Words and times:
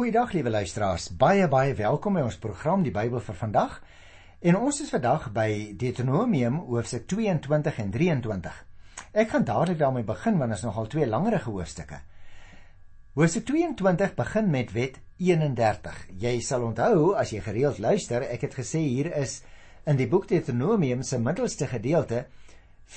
Goeiedag 0.00 0.30
liewe 0.32 0.50
luisteraars. 0.50 1.10
Baie 1.12 1.44
baie 1.52 1.74
welkom 1.76 2.14
by 2.16 2.22
ons 2.24 2.38
program 2.40 2.80
Die 2.80 2.92
Bybel 2.92 3.20
vir 3.20 3.36
vandag. 3.36 3.74
En 4.40 4.56
ons 4.56 4.78
is 4.80 4.88
vandag 4.88 5.26
by 5.36 5.74
Deuteronomium 5.76 6.56
hoofstuk 6.70 7.04
22 7.12 7.82
en 7.82 7.90
23. 7.92 8.62
Ek 9.12 9.28
gaan 9.34 9.44
dadelik 9.44 9.76
daarmee 9.82 10.08
begin 10.08 10.40
want 10.40 10.54
dit 10.54 10.62
is 10.62 10.64
nogal 10.64 10.88
twee 10.88 11.10
langerige 11.10 11.52
hoofstukke. 11.52 12.00
Hoofstuk 13.12 13.44
22 13.52 14.16
begin 14.22 14.50
met 14.56 14.72
wet 14.72 14.98
31. 15.20 16.02
Jy 16.24 16.34
sal 16.48 16.64
onthou 16.70 17.12
as 17.12 17.36
jy 17.36 17.44
gereeld 17.44 17.84
luister, 17.84 18.24
ek 18.24 18.48
het 18.48 18.60
gesê 18.62 18.80
hier 18.80 19.12
is 19.20 19.42
in 19.84 20.00
die 20.00 20.08
boek 20.08 20.30
Deuteronomium 20.32 21.04
se 21.04 21.20
middelste 21.20 21.68
gedeelte 21.68 22.24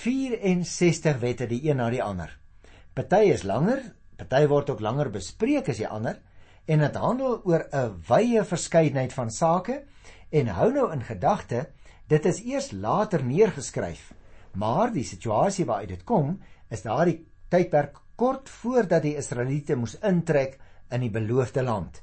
64 0.05 1.19
wette 1.19 1.51
die 1.51 1.65
een 1.67 1.83
na 1.83 1.91
die 1.91 2.05
ander. 2.11 2.31
Party 2.95 3.25
is 3.35 3.43
langer, 3.43 3.89
party 4.15 4.47
word 4.47 4.71
ook 4.71 4.79
langer 4.79 5.11
bespreek 5.11 5.67
as 5.67 5.83
die 5.83 5.91
ander 5.91 6.23
en 6.65 6.79
dit 6.79 6.95
handel 6.95 7.41
oor 7.43 7.67
'n 7.71 7.95
wye 8.07 8.43
verskeidenheid 8.43 9.13
van 9.13 9.31
sake 9.31 9.83
en 10.29 10.47
hou 10.47 10.71
nou 10.73 10.91
in 10.91 11.03
gedagte 11.03 11.69
dit 12.07 12.25
is 12.25 12.43
eers 12.43 12.71
later 12.71 13.23
neergeskryf. 13.23 14.13
Maar 14.53 14.91
die 14.91 15.03
situasie 15.03 15.65
waaruit 15.65 15.89
dit 15.89 16.03
kom 16.03 16.39
is 16.69 16.81
daardie 16.81 17.25
tydperk 17.49 17.99
kort 18.15 18.49
voordat 18.49 19.01
die 19.01 19.15
Israeliete 19.17 19.75
moes 19.75 19.97
intrek 19.99 20.59
in 20.91 21.01
die 21.01 21.09
beloofde 21.09 21.63
land. 21.63 22.01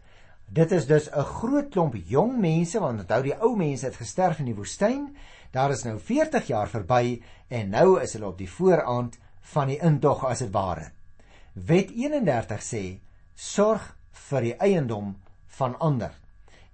Dit 0.48 0.72
is 0.72 0.86
dus 0.86 1.08
'n 1.08 1.24
groot 1.24 1.70
klomp 1.70 1.94
jong 1.94 2.38
mense 2.38 2.80
want 2.80 3.00
onthou 3.00 3.22
die 3.22 3.38
ou 3.40 3.56
mense 3.56 3.86
het 3.86 3.96
gesterf 3.96 4.38
in 4.38 4.46
die 4.46 4.54
woestyn 4.54 5.16
daar 5.50 5.70
is 5.70 5.84
nou 5.84 5.98
40 5.98 6.46
jaar 6.46 6.68
verby 6.68 7.22
en 7.48 7.70
nou 7.70 8.00
is 8.00 8.12
hulle 8.12 8.26
op 8.26 8.38
die 8.38 8.50
vooraand 8.50 9.18
van 9.40 9.68
die 9.68 9.78
intog 9.82 10.24
as 10.24 10.38
dit 10.38 10.52
ware. 10.52 10.90
Wet 11.54 11.90
31 11.90 12.62
sê: 12.62 13.00
Sorg 13.34 13.96
vir 14.12 14.40
die 14.40 14.56
eiendom 14.58 15.16
van 15.46 15.78
ander. 15.78 16.14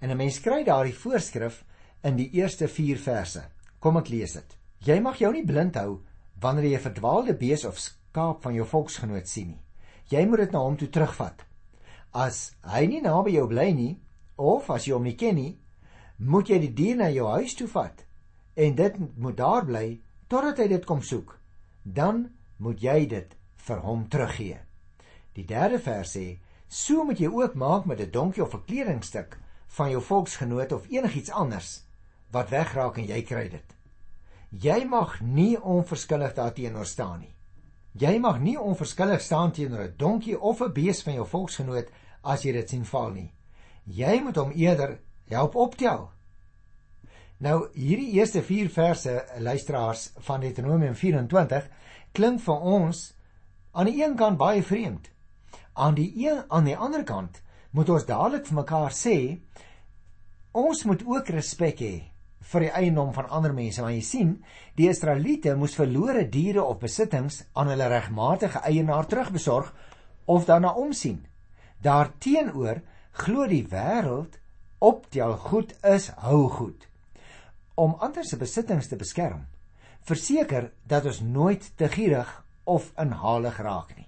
En 0.00 0.10
'n 0.10 0.16
mens 0.16 0.40
kry 0.40 0.64
daardie 0.64 0.94
voorskrif 0.94 1.64
in 2.02 2.16
die 2.16 2.30
eerste 2.30 2.68
4 2.68 2.98
verse. 2.98 3.42
Kom 3.78 3.96
ek 3.96 4.08
lees 4.08 4.32
dit. 4.32 4.56
Jy 4.78 5.00
mag 5.00 5.18
jou 5.18 5.32
nie 5.32 5.44
blind 5.44 5.74
hou 5.74 6.00
wanneer 6.40 6.64
jy 6.64 6.76
'n 6.76 6.88
verdwaalde 6.88 7.34
bees 7.34 7.64
of 7.64 7.78
skaap 7.78 8.42
van 8.42 8.54
jou 8.54 8.66
volksgenoot 8.66 9.28
sien 9.28 9.48
nie. 9.48 9.62
Jy 10.08 10.26
moet 10.26 10.38
dit 10.38 10.52
na 10.52 10.58
hom 10.58 10.76
toe 10.76 10.88
terugvat. 10.88 11.44
As 12.12 12.54
hy 12.62 12.86
nie 12.86 13.00
naby 13.00 13.30
jou 13.30 13.46
bly 13.48 13.72
nie 13.72 14.00
of 14.36 14.70
as 14.70 14.86
jy 14.86 14.92
hom 14.92 15.02
nie 15.02 15.16
ken 15.16 15.34
nie, 15.34 15.58
moet 16.18 16.48
jy 16.48 16.58
die 16.58 16.74
dier 16.74 16.96
na 16.96 17.08
jou 17.10 17.26
huis 17.26 17.54
toe 17.54 17.68
vat 17.68 18.04
en 18.56 18.74
dit 18.74 18.98
moet 19.18 19.36
daar 19.36 19.64
bly 19.64 20.00
totdat 20.28 20.58
hy 20.58 20.68
dit 20.68 20.86
kom 20.86 21.02
soek. 21.02 21.38
Dan 21.82 22.30
moet 22.58 22.80
jy 22.80 23.06
dit 23.06 23.36
vir 23.56 23.82
hom 23.84 24.08
teruggee. 24.08 24.58
Die 25.34 25.44
derde 25.44 25.78
vers 25.78 26.16
sê: 26.16 26.38
"So 26.68 27.04
moet 27.04 27.18
jy 27.18 27.28
ook 27.28 27.54
maak 27.54 27.84
met 27.84 28.00
'n 28.00 28.10
donkie 28.10 28.42
of 28.42 28.54
'n 28.54 28.64
kledingstuk 28.64 29.38
van 29.66 29.90
jou 29.90 30.02
volksgenoot 30.02 30.72
of 30.72 30.88
enigiets 30.88 31.30
anders 31.30 31.84
wat 32.30 32.48
wegraak 32.48 32.96
en 32.96 33.06
jy 33.06 33.22
kry 33.22 33.48
dit. 33.48 33.76
Jy 34.50 34.84
mag 34.84 35.20
nie 35.20 35.62
onverskillig 35.62 36.34
daarteenoor 36.34 36.86
staan 36.86 37.20
nie. 37.20 37.34
Jy 37.92 38.18
mag 38.18 38.40
nie 38.40 38.60
onverskillig 38.60 39.20
staan 39.20 39.52
teenoor 39.52 39.84
'n 39.84 39.94
donkie 39.96 40.40
of 40.40 40.60
'n 40.60 40.72
bees 40.72 41.02
van 41.02 41.14
jou 41.14 41.26
volksgenoot 41.26 41.88
as 42.22 42.42
jy 42.42 42.52
dit 42.52 42.68
sien 42.70 42.84
val 42.84 43.10
nie. 43.10 43.32
Jy 43.84 44.20
moet 44.20 44.36
hom 44.36 44.50
eerder 44.50 45.00
help 45.28 45.54
optel." 45.54 46.10
Nou 47.38 47.68
hierdie 47.72 48.12
eerste 48.12 48.42
4 48.42 48.70
verse 48.70 49.24
luisteraars 49.38 50.12
van 50.16 50.40
Deuteronomium 50.40 50.94
24 50.94 51.68
klink 52.12 52.40
vir 52.40 52.60
ons 52.60 53.14
aan 53.72 53.86
die 53.86 54.02
een 54.02 54.16
kant 54.16 54.38
baie 54.38 54.62
vreemd 54.62 55.10
aan 55.76 55.94
die 55.94 56.10
een 56.16 56.42
aan 56.48 56.64
die 56.64 56.76
ander 56.76 57.04
kant 57.04 57.42
moet 57.76 57.90
ons 57.92 58.06
dadelik 58.08 58.46
vir 58.48 58.56
mekaar 58.62 58.94
sê 58.96 59.16
ons 60.56 60.84
moet 60.88 61.02
ook 61.04 61.32
respek 61.36 61.82
hê 61.84 61.96
vir 62.50 62.64
die 62.64 62.72
eiendom 62.78 63.12
van 63.12 63.28
ander 63.28 63.52
mense. 63.52 63.82
Want 63.82 63.96
jy 63.96 64.04
sien 64.06 64.32
die 64.78 64.88
Israeliete 64.88 65.56
moes 65.58 65.76
verlore 65.76 66.24
diere 66.32 66.64
of 66.64 66.80
besittings 66.80 67.42
aan 67.52 67.72
hulle 67.72 67.90
regmatige 67.92 68.62
eienaar 68.64 69.08
terugbesorg 69.10 69.72
of 70.24 70.46
daarna 70.48 70.72
omsien. 70.78 71.26
Daarteenoor 71.82 72.80
glo 73.20 73.46
die 73.50 73.66
wêreld 73.68 74.40
optel 74.78 75.36
goed 75.48 75.76
is 75.84 76.08
hou 76.24 76.46
goed. 76.48 76.88
Om 77.74 77.98
ander 78.00 78.24
se 78.24 78.40
besittings 78.40 78.88
te 78.88 78.96
beskerm 78.96 79.44
verseker 80.06 80.70
dat 80.86 81.04
ons 81.04 81.20
nooit 81.20 81.72
te 81.76 81.88
gierig 81.90 82.30
of 82.64 82.92
inhalig 83.02 83.58
raak 83.58 83.96
nie 83.96 84.06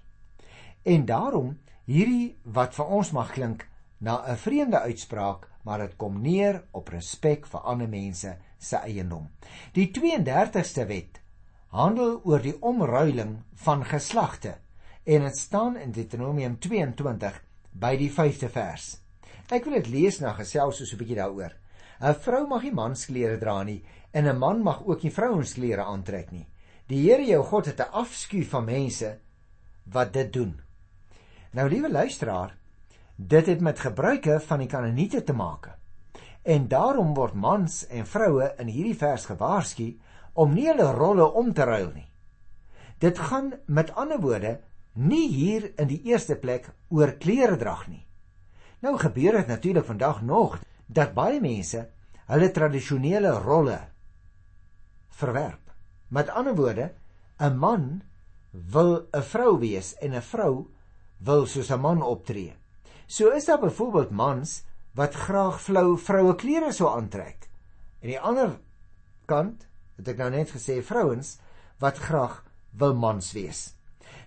En 0.83 1.05
daarom 1.05 1.57
hierdie 1.85 2.37
wat 2.43 2.75
vir 2.75 2.85
ons 2.85 3.11
mag 3.11 3.31
klink 3.31 3.67
na 3.99 4.23
'n 4.27 4.37
vreemde 4.37 4.79
uitspraak, 4.79 5.49
maar 5.63 5.79
dit 5.79 5.95
kom 5.97 6.21
neer 6.21 6.63
op 6.71 6.87
respek 6.87 7.45
vir 7.45 7.59
ander 7.59 7.89
mense 7.89 8.37
se 8.57 8.77
eiendom. 8.77 9.29
Die 9.73 9.91
32ste 9.91 10.85
wet 10.85 11.21
handel 11.67 12.21
oor 12.23 12.41
die 12.41 12.55
omruiling 12.61 13.43
van 13.53 13.83
geslagte 13.85 14.55
en 15.03 15.21
dit 15.21 15.37
staan 15.37 15.77
in 15.77 15.91
Deuteronomium 15.91 16.59
22 16.59 17.43
by 17.71 17.95
die 17.97 18.09
5de 18.11 18.49
vers. 18.49 18.97
Ek 19.49 19.65
wil 19.65 19.73
dit 19.73 19.87
lees 19.87 20.19
na 20.19 20.33
gesels 20.33 20.77
so 20.77 20.95
'n 20.95 20.97
bietjie 20.97 21.15
daaroor. 21.15 21.53
'n 22.01 22.13
Vrou 22.13 22.47
mag 22.47 22.63
nie 22.63 22.71
mansklere 22.71 23.37
dra 23.37 23.63
nie 23.63 23.83
en 24.13 24.27
'n 24.27 24.37
man 24.37 24.63
mag 24.63 24.83
ook 24.85 25.03
nie 25.03 25.11
vrouensklere 25.11 25.83
aantrek 25.83 26.31
nie. 26.31 26.47
Die 26.87 27.03
Here 27.03 27.25
jou 27.25 27.43
God 27.43 27.65
het 27.65 27.79
'n 27.79 27.91
afskuw 27.91 28.43
van 28.43 28.65
mense 28.65 29.19
wat 29.85 30.13
dit 30.13 30.33
doen. 30.33 30.61
Nou 31.51 31.69
liewe 31.69 31.91
luisteraar, 31.91 32.55
dit 33.15 33.45
het 33.45 33.61
met 33.61 33.79
gebruike 33.79 34.39
van 34.39 34.61
die 34.61 34.67
Kanaaniete 34.69 35.23
te 35.23 35.33
maak. 35.33 35.71
En 36.41 36.67
daarom 36.67 37.13
word 37.17 37.33
mans 37.33 37.87
en 37.87 38.05
vroue 38.05 38.53
in 38.61 38.69
hierdie 38.69 38.97
vers 38.97 39.25
gewaarsku 39.25 39.87
om 40.33 40.53
nie 40.53 40.67
hulle 40.69 40.91
rolle 40.93 41.25
om 41.41 41.53
te 41.53 41.65
ruil 41.65 41.89
nie. 41.95 42.05
Dit 43.01 43.17
gaan 43.17 43.53
met 43.65 43.95
ander 43.95 44.21
woorde 44.21 44.59
nie 44.93 45.27
hier 45.31 45.71
in 45.79 45.89
die 45.89 46.01
eerste 46.11 46.35
plek 46.35 46.69
oor 46.89 47.15
klere 47.17 47.57
drag 47.57 47.87
nie. 47.87 48.05
Nou 48.85 48.97
gebeur 48.97 49.41
dit 49.41 49.47
natuurlik 49.47 49.85
vandag 49.85 50.21
nog 50.21 50.59
dat 50.85 51.13
baie 51.17 51.41
mense 51.41 51.87
hulle 52.29 52.51
tradisionele 52.53 53.31
rolle 53.41 53.79
verwerp. 55.09 55.73
Met 56.07 56.29
ander 56.29 56.55
woorde, 56.55 56.91
'n 57.39 57.57
man 57.57 58.01
wil 58.51 59.07
'n 59.13 59.21
vrou 59.21 59.59
wees 59.59 59.95
en 59.97 60.13
'n 60.13 60.21
vrou 60.21 60.69
wil 61.19 61.45
soos 61.45 61.71
'n 61.71 61.79
man 61.79 62.01
optree. 62.01 62.55
So 63.07 63.29
is 63.29 63.45
daar 63.45 63.59
byvoorbeeld 63.59 64.11
mans 64.11 64.63
wat 64.93 65.13
graag 65.13 65.61
flou 65.61 65.97
vroue 65.97 66.35
klere 66.35 66.71
sou 66.71 66.89
aantrek. 66.89 67.49
En 68.01 68.07
die 68.07 68.19
ander 68.19 68.59
kant, 69.25 69.67
het 69.97 70.07
ek 70.07 70.17
nou 70.17 70.29
net 70.29 70.51
gesê 70.51 70.81
vrouens 70.83 71.37
wat 71.79 71.97
graag 71.97 72.43
wil 72.71 72.93
mans 72.93 73.31
wees. 73.31 73.75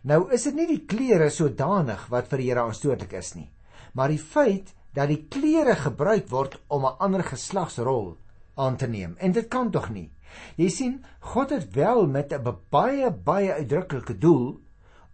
Nou 0.03 0.32
is 0.34 0.42
dit 0.42 0.54
nie 0.54 0.66
die 0.66 0.84
klere 0.86 1.30
sodanig 1.30 2.08
wat 2.10 2.28
vir 2.28 2.38
die 2.38 2.48
Here 2.50 2.64
aanstootlik 2.66 3.12
is 3.12 3.34
nie, 3.34 3.50
maar 3.94 4.09
die 4.09 4.19
feit 4.19 4.74
dat 4.92 5.09
die 5.09 5.28
klere 5.30 5.76
gebruik 5.76 6.28
word 6.28 6.59
om 6.69 6.84
'n 6.84 6.98
ander 6.98 7.22
geslagsrol 7.22 8.16
aan 8.56 8.76
te 8.76 8.86
neem. 8.86 9.16
En 9.19 9.32
dit 9.32 9.48
kan 9.48 9.70
tog 9.70 9.91
nie. 9.91 10.10
Jy 10.56 10.69
sien, 10.69 11.04
God 11.20 11.50
het 11.50 11.72
wel 11.72 12.06
met 12.06 12.32
'n 12.32 12.56
baie 12.70 13.10
baie 13.10 13.53
uitdruklike 13.53 14.19
doel 14.19 14.60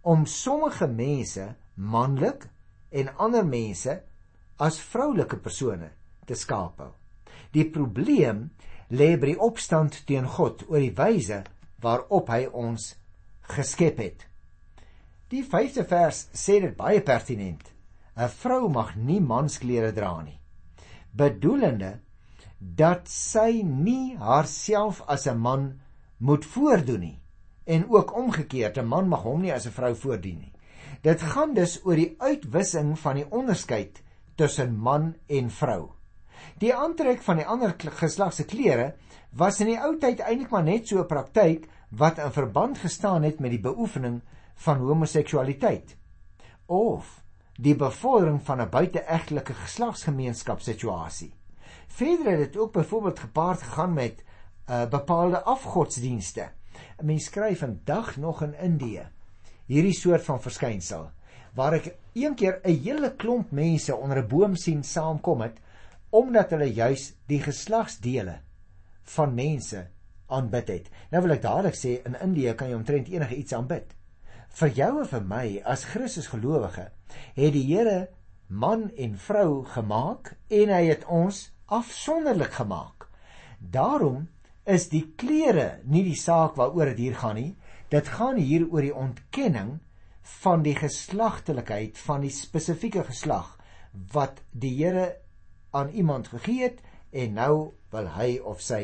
om 0.01 0.25
sommige 0.25 0.87
mense 0.87 1.55
manlik 1.79 2.49
en 2.91 3.11
ander 3.17 3.45
mense 3.45 3.95
as 4.59 4.79
vroulike 4.91 5.39
persone 5.39 5.91
te 6.27 6.35
skaap. 6.35 6.81
Die 7.55 7.65
probleem 7.71 8.49
lê 8.91 9.15
by 9.17 9.31
die 9.31 9.39
opstand 9.39 10.01
teen 10.09 10.27
God 10.27 10.65
oor 10.67 10.83
die 10.83 10.95
wyse 10.97 11.43
waarop 11.81 12.29
hy 12.33 12.43
ons 12.51 12.91
geskep 13.55 14.01
het. 14.03 14.25
Die 15.29 15.43
5de 15.45 15.85
vers 15.87 16.25
sê 16.33 16.59
dit 16.61 16.75
baie 16.77 17.01
pertinent. 17.05 17.63
'n 18.17 18.27
Vrou 18.27 18.67
mag 18.67 18.95
nie 18.97 19.21
mansklere 19.21 19.93
dra 19.95 20.21
nie. 20.21 20.39
Bedoelende 21.15 21.99
dat 22.59 23.07
sy 23.07 23.61
nie 23.63 24.17
haarself 24.17 25.01
as 25.07 25.27
'n 25.27 25.37
man 25.37 25.79
moet 26.17 26.45
voordoen 26.45 26.99
nie 26.99 27.21
en 27.65 27.87
ook 27.89 28.15
omgekeerd 28.17 28.77
'n 28.77 28.85
man 28.85 29.07
mag 29.07 29.21
hom 29.23 29.41
nie 29.41 29.53
as 29.53 29.65
'n 29.65 29.71
vrou 29.71 29.95
voordoen 29.95 30.39
nie. 30.39 30.53
Dit 31.01 31.21
gaan 31.21 31.53
dus 31.55 31.77
oor 31.85 31.95
die 31.95 32.15
uitwissing 32.17 32.97
van 32.99 33.15
die 33.15 33.27
onderskeid 33.31 34.01
tussen 34.35 34.75
man 34.75 35.13
en 35.27 35.47
vrou. 35.49 35.91
Die 36.59 36.73
aantrek 36.75 37.21
van 37.23 37.39
die 37.39 37.45
ander 37.47 37.71
geslag 38.01 38.33
se 38.35 38.43
klere 38.43 38.95
was 39.31 39.61
in 39.63 39.69
die 39.71 39.79
ou 39.79 39.93
tyd 40.01 40.19
eintlik 40.19 40.51
maar 40.51 40.65
net 40.67 40.87
so 40.87 40.99
'n 40.99 41.07
praktyk 41.07 41.69
wat 41.89 42.19
in 42.19 42.31
verband 42.35 42.77
gestaan 42.77 43.23
het 43.23 43.39
met 43.39 43.51
die 43.51 43.61
beoefening 43.63 44.21
van 44.55 44.77
homoseksualiteit 44.77 45.95
of 46.65 47.23
die 47.55 47.75
bevordering 47.75 48.41
van 48.43 48.61
'n 48.61 48.69
buiteegtelike 48.69 49.53
geslagsgemeenskap 49.53 50.59
situasie. 50.59 51.33
Verder 51.87 52.31
het 52.31 52.53
dit 52.53 52.57
ook 52.57 52.71
byvoorbeeld 52.71 53.19
gepaard 53.19 53.61
gegaan 53.61 53.93
met 53.93 54.23
uh, 54.69 54.87
bepaalde 54.89 55.43
afgodsdienste. 55.43 56.49
'n 56.97 57.05
Mens 57.05 57.25
skryf 57.25 57.59
vandag 57.59 58.17
nog 58.17 58.41
in 58.41 58.53
Indië 58.53 59.07
hierdie 59.69 59.95
soort 59.95 60.25
van 60.25 60.41
verskynsel 60.41 61.09
waar 61.57 61.77
ek 61.77 61.91
een 62.17 62.35
keer 62.35 62.59
'n 62.63 62.81
hele 62.83 63.15
klomp 63.15 63.51
mense 63.51 63.95
onder 63.95 64.17
'n 64.21 64.27
boom 64.27 64.55
sien 64.55 64.83
saamkom 64.83 65.41
het 65.41 65.57
omdat 66.09 66.49
hulle 66.49 66.73
juis 66.73 67.13
die 67.27 67.41
geslagsdele 67.41 68.39
van 69.03 69.33
mense 69.33 69.87
aanbid 70.27 70.67
het. 70.67 70.89
Nou 71.11 71.23
wil 71.23 71.35
ek 71.35 71.41
dadelik 71.41 71.77
sê 71.77 71.99
in 72.05 72.17
Indië 72.21 72.53
kan 72.55 72.69
jy 72.69 72.75
omtrent 72.75 73.09
enige 73.09 73.35
iets 73.35 73.53
aanbid. 73.53 73.93
Vir 74.49 74.69
jou 74.69 74.99
en 74.99 75.07
vir 75.07 75.21
my 75.21 75.61
as 75.65 75.83
Christus 75.83 76.27
gelowige 76.27 76.91
het 77.35 77.53
die 77.53 77.65
Here 77.65 78.09
man 78.47 78.89
en 78.97 79.17
vrou 79.17 79.65
gemaak 79.65 80.35
en 80.49 80.69
hy 80.69 80.83
het 80.89 81.05
ons 81.05 81.51
afsonderlik 81.65 82.53
gemaak. 82.57 83.09
Daarom 83.59 84.27
is 84.65 84.89
die 84.89 85.05
klere 85.17 85.79
nie 85.83 86.03
die 86.03 86.17
saak 86.17 86.55
waaroor 86.57 86.93
dit 86.93 86.97
hier 87.05 87.15
gaan 87.15 87.35
nie. 87.35 87.55
Dit 87.89 88.07
gaan 88.19 88.37
hier 88.37 88.67
oor 88.69 88.85
die 88.85 88.95
ontkenning 88.95 89.79
van 90.41 90.61
die 90.61 90.75
geslagtelikheid 90.77 91.97
van 91.97 92.21
die 92.21 92.33
spesifieke 92.33 93.03
geslag 93.07 93.55
wat 94.13 94.43
die 94.51 94.75
Here 94.77 95.15
aan 95.73 95.89
iemand 95.89 96.29
gegee 96.29 96.63
het 96.67 96.83
en 97.09 97.33
nou 97.33 97.53
wil 97.93 98.11
hy 98.17 98.37
of 98.39 98.61
sy 98.61 98.83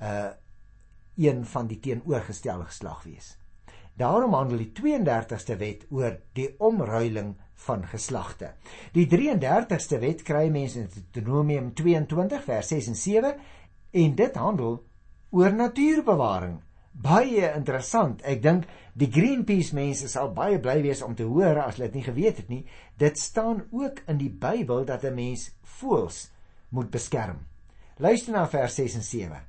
uh 0.00 0.32
een 1.14 1.44
van 1.46 1.68
die 1.70 1.78
teenoorgestelde 1.78 2.64
geslag 2.66 3.04
wees. 3.06 3.36
Daarom 3.94 4.32
handel 4.34 4.58
die 4.58 4.72
32ste 4.74 5.54
wet 5.60 5.84
oor 5.94 6.16
die 6.34 6.48
omruiling 6.58 7.36
van 7.66 7.84
geslagte. 7.86 8.48
Die 8.96 9.06
33ste 9.06 10.00
wet 10.02 10.24
kry 10.26 10.48
mense 10.50 10.80
in 10.80 10.88
Deuteronomium 10.90 11.70
22 11.78 12.42
vers 12.42 12.72
6 12.74 12.88
en 12.90 12.98
7 12.98 13.34
en 14.02 14.16
dit 14.18 14.36
handel 14.42 14.80
oor 15.30 15.54
natuurbewaring. 15.54 16.58
Baie 16.94 17.48
interessant. 17.50 18.22
Ek 18.22 18.42
dink 18.42 18.68
die 18.94 19.10
Greenpeace 19.10 19.74
mense 19.74 20.08
sal 20.08 20.30
baie 20.34 20.60
bly 20.62 20.76
wees 20.84 21.02
om 21.02 21.16
te 21.18 21.26
hoor 21.26 21.58
as 21.64 21.76
hulle 21.76 21.88
dit 21.90 21.98
nie 21.98 22.06
geweet 22.06 22.38
het 22.42 22.52
nie. 22.52 22.62
Dit 22.96 23.18
staan 23.18 23.64
ook 23.74 24.04
in 24.06 24.20
die 24.20 24.30
Bybel 24.30 24.84
dat 24.86 25.04
'n 25.04 25.14
mens 25.14 25.50
voëls 25.62 26.30
moet 26.70 26.90
beskerm. 26.90 27.42
Luister 27.98 28.32
na 28.32 28.46
vers 28.46 28.74
6 28.74 28.94
en 28.94 29.02
7. 29.02 29.42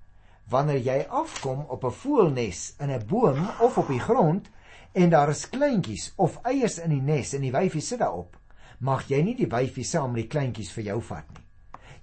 Wanneer 0.49 0.81
jy 0.81 1.05
afkom 1.09 1.65
op 1.69 1.83
'n 1.83 1.91
voëlnes 1.91 2.75
in 2.79 2.91
'n 2.91 3.07
boom 3.07 3.47
of 3.61 3.77
op 3.77 3.87
die 3.87 3.99
grond, 3.99 4.49
en 4.95 5.09
daar 5.09 5.29
is 5.29 5.49
kleintjies 5.49 6.13
of 6.15 6.37
eiers 6.43 6.77
in 6.79 6.89
die 6.89 7.01
nes 7.01 7.33
en 7.33 7.41
die 7.41 7.51
wyfie 7.51 7.81
sit 7.81 7.99
daarop, 7.99 8.37
mag 8.79 9.09
jy 9.09 9.21
nie 9.23 9.35
die 9.35 9.49
wyfie 9.51 9.83
saam 9.83 10.13
met 10.13 10.23
die 10.23 10.31
kleintjies 10.31 10.71
vir 10.71 10.83
jou 10.83 11.01
vat 11.01 11.27
nie. 11.33 11.43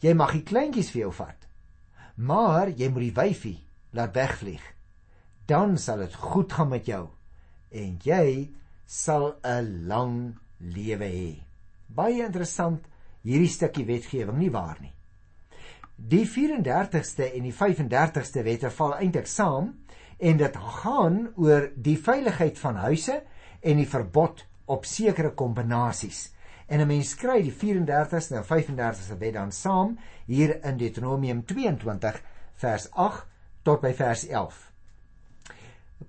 Jy 0.02 0.12
mag 0.18 0.32
die 0.32 0.42
kleintjies 0.42 0.90
vir 0.90 1.00
jou 1.00 1.12
vat. 1.12 1.48
Maar 2.16 2.68
jy 2.68 2.88
moet 2.92 3.06
die 3.06 3.16
wyfie 3.16 3.58
laat 3.96 4.14
wegvlieg. 4.14 4.62
Dan 5.46 5.78
sal 5.78 5.98
dit 5.98 6.14
goed 6.14 6.52
gaan 6.52 6.68
met 6.68 6.86
jou 6.86 7.08
en 7.72 7.98
jy 8.04 8.50
sal 8.86 9.36
'n 9.44 9.86
lang 9.88 10.34
lewe 10.58 11.08
hê. 11.08 11.42
Baie 11.86 12.24
interessant 12.24 12.84
hierdie 13.22 13.48
stukkie 13.48 13.84
wetgewing 13.84 14.38
nie 14.38 14.50
waar 14.50 14.78
nie. 14.80 14.92
Die 15.96 16.26
34ste 16.26 17.32
en 17.36 17.42
die 17.42 17.54
35ste 17.54 18.42
wette 18.42 18.70
val 18.70 18.94
eintlik 18.94 19.26
saam 19.26 19.72
en 20.18 20.36
dit 20.36 20.56
gaan 20.56 21.28
oor 21.36 21.70
die 21.76 21.98
veiligheid 21.98 22.58
van 22.58 22.76
huise 22.76 23.22
en 23.60 23.76
die 23.76 23.88
verbod 23.88 24.44
op 24.66 24.84
sekere 24.84 25.30
kombinasies. 25.30 26.32
En 26.68 26.80
'n 26.80 26.86
mens 26.86 27.14
kry 27.14 27.42
die 27.42 27.52
34ste 27.52 28.36
en 28.36 28.44
35ste 28.44 29.18
wet 29.18 29.34
dan 29.34 29.52
saam 29.52 29.98
hier 30.26 30.64
in 30.64 30.76
Deuteronomium 30.76 31.44
22 31.44 32.22
vers 32.54 32.90
8 32.92 33.26
tot 33.62 33.80
by 33.80 33.92
vers 33.92 34.26
11. 34.26 34.71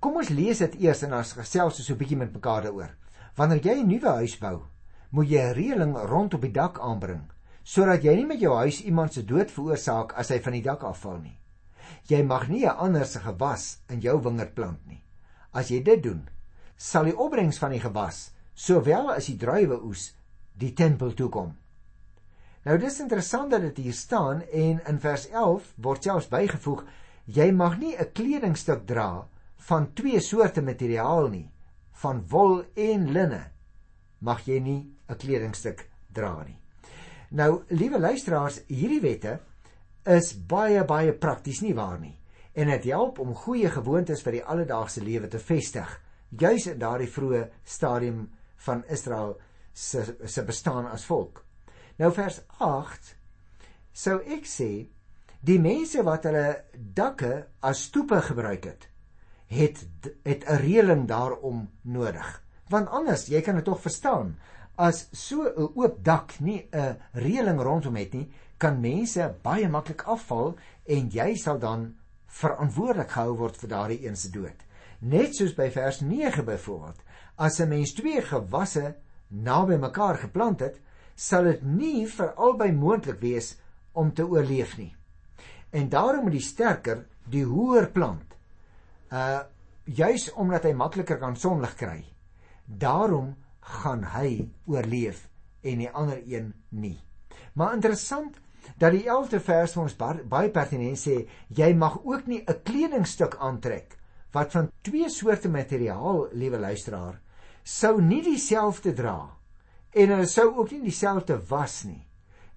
Kom 0.00 0.16
ons 0.16 0.30
lees 0.30 0.58
dit 0.58 0.74
eers 0.80 1.02
en 1.02 1.12
ons 1.12 1.32
gesels 1.32 1.76
so 1.82 1.92
'n 1.92 1.98
bietjie 1.98 2.16
met 2.16 2.32
mekaar 2.32 2.62
daaroor. 2.62 2.94
Wanneer 3.36 3.60
jy 3.64 3.74
'n 3.80 3.88
nuwe 3.88 4.10
huis 4.20 4.38
bou, 4.38 4.62
moet 5.10 5.28
jy 5.28 5.40
'n 5.40 5.54
reëling 5.54 5.96
rondop 5.96 6.40
die 6.40 6.52
dak 6.52 6.78
aanbring 6.80 7.30
sodat 7.64 8.04
jy 8.04 8.14
nie 8.16 8.26
met 8.26 8.40
jou 8.40 8.52
huis 8.56 8.82
iemand 8.84 9.14
se 9.14 9.22
dood 9.24 9.50
veroorsaak 9.50 10.12
as 10.20 10.28
hy 10.28 10.38
van 10.44 10.52
die 10.52 10.62
dak 10.62 10.82
afval 10.84 11.18
nie. 11.18 11.38
Jy 12.08 12.22
mag 12.22 12.48
nie 12.48 12.66
'n 12.66 12.76
ander 12.76 13.06
se 13.06 13.20
gewas 13.20 13.78
in 13.88 14.00
jou 14.00 14.20
wingerd 14.22 14.54
plant 14.54 14.86
nie. 14.86 15.02
As 15.52 15.70
jy 15.70 15.82
dit 15.82 16.02
doen, 16.02 16.28
sal 16.76 17.04
die 17.04 17.16
opbrengs 17.16 17.58
van 17.58 17.70
die 17.70 17.80
gewas, 17.80 18.32
sowel 18.54 19.10
as 19.10 19.26
die 19.26 19.36
druiweoes, 19.36 20.12
die 20.54 20.74
tempel 20.74 21.14
toe 21.14 21.28
kom. 21.28 21.56
Nou 22.64 22.78
dis 22.78 23.00
interessant 23.00 23.50
dat 23.50 23.60
dit 23.60 23.76
hier 23.76 23.92
staan 23.92 24.42
en 24.42 24.80
in 24.86 24.98
vers 24.98 25.28
11 25.28 25.74
word 25.76 26.02
selfs 26.02 26.28
bygevoeg 26.28 26.84
jy 27.24 27.50
mag 27.52 27.78
nie 27.78 27.96
'n 27.96 28.12
kledingstuk 28.12 28.86
dra 28.86 29.26
van 29.68 29.92
twee 29.96 30.20
soorte 30.20 30.62
materiaal 30.62 31.28
nie, 31.32 31.46
van 32.02 32.20
wol 32.28 32.62
en 32.74 33.08
linne 33.12 33.42
mag 34.20 34.44
jy 34.46 34.58
nie 34.60 34.80
'n 35.08 35.16
kledingstuk 35.16 35.88
dra 36.12 36.42
nie. 36.44 36.58
Nou, 37.30 37.64
liewe 37.68 37.98
luisteraars, 37.98 38.60
hierdie 38.68 39.00
wette 39.00 39.40
is 40.06 40.34
baie 40.46 40.84
baie 40.84 41.12
prakties 41.12 41.60
nie 41.60 41.74
waar 41.74 41.98
nie 41.98 42.18
en 42.54 42.66
dit 42.66 42.84
help 42.84 43.18
om 43.18 43.34
goeie 43.34 43.70
gewoontes 43.70 44.22
vir 44.22 44.32
die 44.32 44.44
alledaagse 44.44 45.02
lewe 45.02 45.28
te 45.28 45.38
vestig 45.38 46.00
juis 46.38 46.66
in 46.66 46.78
daardie 46.78 47.10
vroeë 47.10 47.48
stadium 47.64 48.28
van 48.66 48.84
Israel 48.88 49.36
se 49.72 50.04
se 50.26 50.44
bestaan 50.44 50.86
as 50.86 51.04
volk. 51.04 51.44
Nou 51.98 52.12
vers 52.12 52.40
8 52.58 53.16
sou 53.92 54.20
ek 54.20 54.46
sê 54.46 54.88
die 55.40 55.58
mense 55.58 56.02
wat 56.02 56.24
hulle 56.24 56.64
dakke 56.74 57.46
as 57.60 57.86
stoepe 57.88 58.20
gebruik 58.22 58.64
het 58.64 58.88
het 59.54 59.86
het 60.22 60.44
'n 60.44 60.60
reëling 60.66 61.06
daarom 61.08 61.68
nodig. 61.82 62.42
Want 62.68 62.88
anders, 62.88 63.26
jy 63.26 63.40
kan 63.40 63.54
dit 63.54 63.64
tog 63.64 63.80
verstaan, 63.80 64.36
as 64.74 65.08
so 65.12 65.42
'n 65.42 65.70
oop 65.74 66.04
dak 66.04 66.40
nie 66.40 66.68
'n 66.72 66.96
reëling 67.12 67.60
rondom 67.60 67.96
het 67.96 68.12
nie, 68.12 68.30
kan 68.58 68.80
mense 68.80 69.34
baie 69.42 69.68
maklik 69.68 70.02
afval 70.02 70.56
en 70.86 71.08
jy 71.08 71.34
sal 71.34 71.58
dan 71.58 71.94
verantwoordelik 72.26 73.10
gehou 73.10 73.36
word 73.36 73.56
vir 73.56 73.68
daardie 73.68 74.06
een 74.06 74.16
se 74.16 74.30
dood. 74.30 74.64
Net 75.00 75.36
soos 75.36 75.54
by 75.54 75.70
vers 75.70 76.00
9 76.00 76.44
byvoorbeeld, 76.44 77.02
as 77.36 77.60
'n 77.60 77.68
mens 77.68 77.92
twee 77.92 78.22
gewasse 78.22 78.94
naby 79.28 79.76
mekaar 79.76 80.18
geplant 80.18 80.60
het, 80.60 80.80
sal 81.14 81.44
dit 81.44 81.62
nie 81.62 82.06
vir 82.06 82.34
albei 82.34 82.72
moontlik 82.72 83.20
wees 83.20 83.56
om 83.92 84.12
te 84.14 84.26
oorleef 84.26 84.76
nie. 84.78 84.94
En 85.70 85.88
daarom 85.88 86.22
moet 86.22 86.32
die 86.32 86.40
sterker 86.40 87.06
die 87.30 87.44
hoër 87.44 87.90
plant. 87.90 88.33
Uh 89.14 89.42
juis 89.84 90.30
omdat 90.40 90.64
hy 90.64 90.72
makliker 90.72 91.18
kan 91.20 91.36
sonlig 91.36 91.74
kry. 91.76 91.98
Daarom 92.64 93.34
gaan 93.60 94.04
hy 94.14 94.48
oorleef 94.64 95.26
en 95.60 95.82
die 95.82 95.90
ander 95.90 96.22
een 96.24 96.54
nie. 96.72 96.96
Maar 97.52 97.74
interessant 97.76 98.38
dat 98.80 98.94
die 98.96 99.04
11de 99.04 99.40
vers 99.44 99.74
vir 99.76 99.82
ons 99.82 99.96
baie 100.32 100.48
pertinent 100.52 100.96
sê 100.96 101.18
jy 101.52 101.68
mag 101.76 101.98
ook 102.00 102.26
nie 102.26 102.40
'n 102.48 102.62
kledingstuk 102.64 103.36
aantrek 103.36 103.98
wat 104.32 104.52
van 104.52 104.70
twee 104.82 105.08
soorte 105.08 105.48
materiaal, 105.48 106.28
liewe 106.32 106.58
luisteraar, 106.58 107.20
sou 107.62 108.00
nie 108.02 108.22
dieselfde 108.22 108.92
dra 108.92 109.30
en 109.92 110.08
hulle 110.08 110.26
sou 110.26 110.48
ook 110.56 110.70
nie 110.70 110.82
dieselfde 110.82 111.38
was 111.48 111.84
nie. 111.84 112.06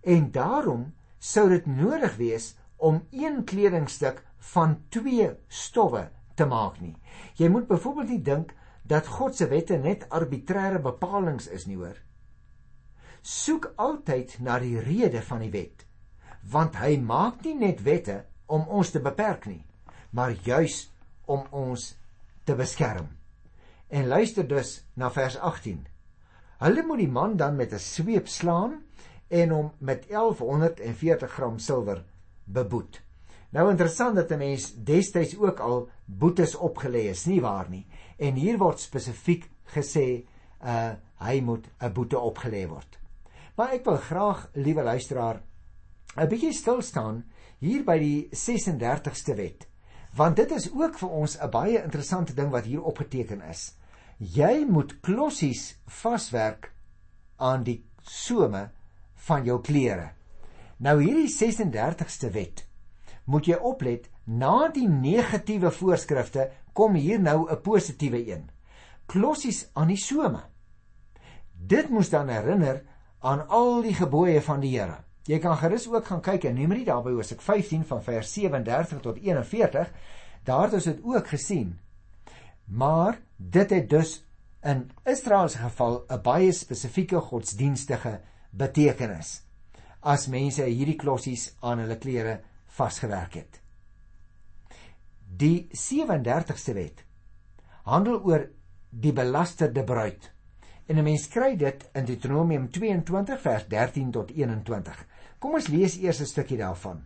En 0.02 0.32
daarom 0.32 0.94
sou 1.20 1.50
dit 1.50 1.66
nodig 1.66 2.16
wees 2.16 2.56
om 2.78 3.04
een 3.12 3.44
kledingstuk 3.44 4.24
van 4.40 4.78
twee 4.90 5.30
stowwe 5.48 6.10
te 6.38 6.46
maak 6.46 6.80
nie. 6.82 6.96
Jy 7.40 7.50
moet 7.50 7.68
byvoorbeeld 7.68 8.14
nie 8.14 8.24
dink 8.24 8.54
dat 8.88 9.10
God 9.18 9.36
se 9.36 9.48
wette 9.52 9.78
net 9.82 10.06
arbitreëre 10.14 10.80
bepalinge 10.84 11.50
is 11.52 11.66
nie 11.68 11.78
hoor. 11.80 11.98
Soek 13.22 13.74
altyd 13.76 14.38
na 14.40 14.60
die 14.64 14.78
rede 14.80 15.22
van 15.22 15.44
die 15.44 15.52
wet 15.52 15.88
want 16.48 16.78
hy 16.80 16.96
maak 17.04 17.42
nie 17.44 17.58
net 17.60 17.82
wette 17.84 18.22
om 18.48 18.68
ons 18.72 18.94
te 18.94 19.02
beperk 19.04 19.50
nie, 19.50 19.64
maar 20.16 20.32
juis 20.46 20.86
om 21.28 21.44
ons 21.52 21.90
te 22.48 22.56
beskerm. 22.56 23.10
En 23.92 24.08
luister 24.08 24.48
dus 24.48 24.78
na 24.96 25.10
vers 25.12 25.36
18. 25.44 25.82
Hulle 26.64 26.86
moet 26.88 27.02
die 27.04 27.12
man 27.12 27.36
dan 27.38 27.56
met 27.56 27.74
'n 27.74 27.80
sweep 27.80 28.28
slaan 28.28 28.84
en 29.28 29.50
hom 29.50 29.72
met 29.80 30.08
1140 30.10 31.32
gram 31.32 31.60
silwer 31.60 32.04
beboet. 32.46 33.02
Nou 33.52 33.70
interessant 33.70 34.16
dat 34.16 34.32
'n 34.32 34.38
mens 34.38 34.74
destyds 34.76 35.38
ook 35.38 35.60
al 35.60 35.90
boetes 36.08 36.56
opgelê 36.56 37.10
is, 37.12 37.26
nie 37.28 37.42
waar 37.44 37.70
nie? 37.70 37.86
En 38.18 38.40
hier 38.40 38.58
word 38.58 38.80
spesifiek 38.80 39.50
gesê 39.76 40.26
uh 40.64 40.96
hy 41.18 41.42
moet 41.42 41.66
'n 41.82 41.94
boete 41.94 42.18
opgelê 42.18 42.68
word. 42.70 43.00
Maar 43.58 43.74
ek 43.74 43.86
wil 43.86 43.98
graag, 43.98 44.50
liewe 44.54 44.84
luisteraar, 44.84 45.42
'n 46.16 46.30
bietjie 46.30 46.54
stil 46.54 46.82
staan 46.82 47.24
hier 47.60 47.84
by 47.84 47.98
die 47.98 48.30
36ste 48.32 49.36
wet. 49.36 49.68
Want 50.16 50.36
dit 50.36 50.52
is 50.52 50.70
ook 50.72 50.98
vir 51.00 51.10
ons 51.10 51.38
'n 51.42 51.50
baie 51.50 51.84
interessante 51.84 52.34
ding 52.34 52.52
wat 52.52 52.66
hier 52.66 52.84
opgeteken 52.84 53.42
is. 53.42 53.74
Jy 54.20 54.66
moet 54.70 55.00
klossies 55.02 55.78
vaswerk 55.86 56.72
aan 57.38 57.64
die 57.64 57.84
some 58.02 58.70
van 59.16 59.44
jou 59.46 59.62
klere. 59.62 60.12
Nou 60.78 61.02
hierdie 61.02 61.30
36ste 61.30 62.32
wet 62.32 62.67
moet 63.28 63.48
jy 63.48 63.58
oplet 63.60 64.08
na 64.26 64.68
die 64.74 64.88
negatiewe 64.88 65.72
voorskrifte 65.72 66.48
kom 66.74 66.96
hier 66.96 67.20
nou 67.20 67.48
'n 67.50 67.62
positiewe 67.62 68.20
een. 68.28 68.50
Klossies 69.06 69.70
aan 69.74 69.88
die 69.88 69.98
some. 69.98 70.42
Dit 71.52 71.90
moes 71.90 72.10
dan 72.10 72.30
herinner 72.30 72.84
aan 73.20 73.48
al 73.48 73.82
die 73.82 73.94
gebooie 73.94 74.42
van 74.42 74.60
die 74.60 74.80
Here. 74.80 74.98
Jy 75.24 75.40
kan 75.40 75.58
gerus 75.58 75.88
ook 75.88 76.06
gaan 76.06 76.22
kyk 76.22 76.44
in 76.44 76.56
Numeri 76.56 76.84
daarby 76.84 77.12
Hosea 77.12 77.38
15 77.40 77.86
van 77.86 78.04
vers 78.04 78.34
37 78.34 79.02
tot 79.02 79.18
41. 79.18 79.92
Daar 80.44 80.64
het 80.64 80.74
ons 80.74 80.84
dit 80.84 81.00
ook 81.04 81.28
gesien. 81.28 81.80
Maar 82.66 83.20
dit 83.36 83.70
het 83.70 83.90
dus 83.90 84.26
in 84.64 84.92
Israel 85.06 85.50
se 85.50 85.58
geval 85.58 86.06
'n 86.10 86.22
baie 86.22 86.52
spesifieke 86.52 87.20
godsdienstige 87.20 88.22
betekenis 88.52 89.48
as 90.08 90.28
mense 90.32 90.64
hierdie 90.64 90.96
klossies 90.96 91.50
aan 91.66 91.82
hulle 91.84 91.98
klere 92.00 92.38
vasgewerk 92.78 93.34
het. 93.42 93.60
Die 95.28 95.68
37ste 95.74 96.74
wet 96.78 97.04
handel 97.88 98.20
oor 98.28 98.48
die 98.90 99.14
belasterde 99.16 99.84
bruid. 99.84 100.32
En 100.88 100.98
'n 100.98 101.04
mens 101.04 101.28
kry 101.28 101.56
dit 101.56 101.90
in 101.94 102.06
Deuteronomium 102.06 102.70
22 102.70 103.42
vers 103.42 103.68
13 103.68 104.12
tot 104.12 104.32
21. 104.32 105.06
Kom 105.40 105.54
ons 105.54 105.68
lees 105.68 105.98
eers 105.98 106.22
'n 106.22 106.26
stukkie 106.26 106.58
daarvan. 106.58 107.04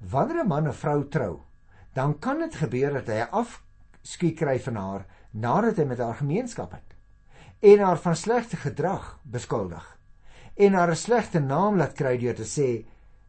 Wanneer 0.00 0.44
'n 0.44 0.48
man 0.48 0.68
'n 0.68 0.72
vrou 0.72 1.08
trou, 1.08 1.40
dan 1.92 2.18
kan 2.18 2.38
dit 2.38 2.54
gebeur 2.54 2.92
dat 2.92 3.06
hy 3.06 3.26
afskuw 3.30 4.34
kry 4.34 4.58
van 4.60 4.76
haar 4.76 5.06
nadat 5.30 5.76
hy 5.76 5.84
met 5.84 5.98
haar 5.98 6.14
gemeenskap 6.14 6.72
het 6.72 6.96
en 7.60 7.82
haar 7.82 7.98
van 7.98 8.16
slegte 8.16 8.56
gedrag 8.56 9.18
beskuldig 9.22 9.98
en 10.56 10.72
haar 10.74 10.90
'n 10.90 10.96
slegte 10.96 11.40
naam 11.40 11.76
laat 11.76 11.92
kry 11.92 12.16
deur 12.18 12.34
te 12.34 12.46
sê 12.46 12.86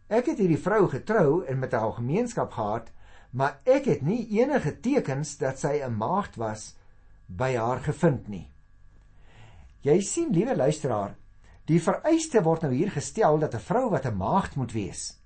ek 0.09 0.25
het 0.33 0.41
hierdie 0.41 0.61
vrou 0.61 0.87
getrou 0.89 1.45
en 1.45 1.59
met 1.59 1.71
haar 1.71 1.93
gemeenskap 1.93 2.51
gehad 2.51 2.89
maar 3.31 3.59
ek 3.63 3.85
het 3.85 4.01
nie 4.01 4.25
enige 4.39 4.73
tekens 4.81 5.37
dat 5.37 5.59
sy 5.59 5.79
'n 5.85 5.97
maagd 5.97 6.35
was 6.35 6.75
by 7.27 7.55
haar 7.55 7.79
gevind 7.79 8.27
nie. 8.27 8.51
Jy 9.81 10.01
sien, 10.01 10.33
liewe 10.33 10.55
luisteraar, 10.55 11.15
die 11.65 11.81
vereiste 11.81 12.41
word 12.43 12.61
nou 12.61 12.73
hier 12.73 12.91
gestel 12.91 13.39
dat 13.39 13.53
'n 13.53 13.59
vrou 13.59 13.89
wat 13.89 14.05
'n 14.05 14.17
maagd 14.17 14.55
moet 14.55 14.71
wees, 14.71 15.21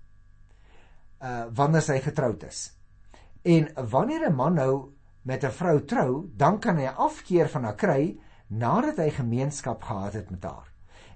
uh 1.21 1.45
wanneer 1.55 1.81
sy 1.81 1.99
getroud 1.99 2.43
is. 2.43 2.73
En 3.43 3.69
wanneer 3.89 4.29
'n 4.29 4.35
man 4.35 4.53
nou 4.53 4.91
met 5.23 5.43
'n 5.43 5.51
vrou 5.51 5.85
trou, 5.85 6.29
dan 6.35 6.59
kan 6.59 6.77
hy 6.77 6.85
afkeer 6.85 7.49
van 7.49 7.63
haar 7.63 7.75
kry 7.75 8.19
nadat 8.47 8.97
hy 8.97 9.09
gemeenskap 9.09 9.81
gehad 9.81 10.13
het 10.13 10.29
met 10.29 10.43
haar. 10.43 10.72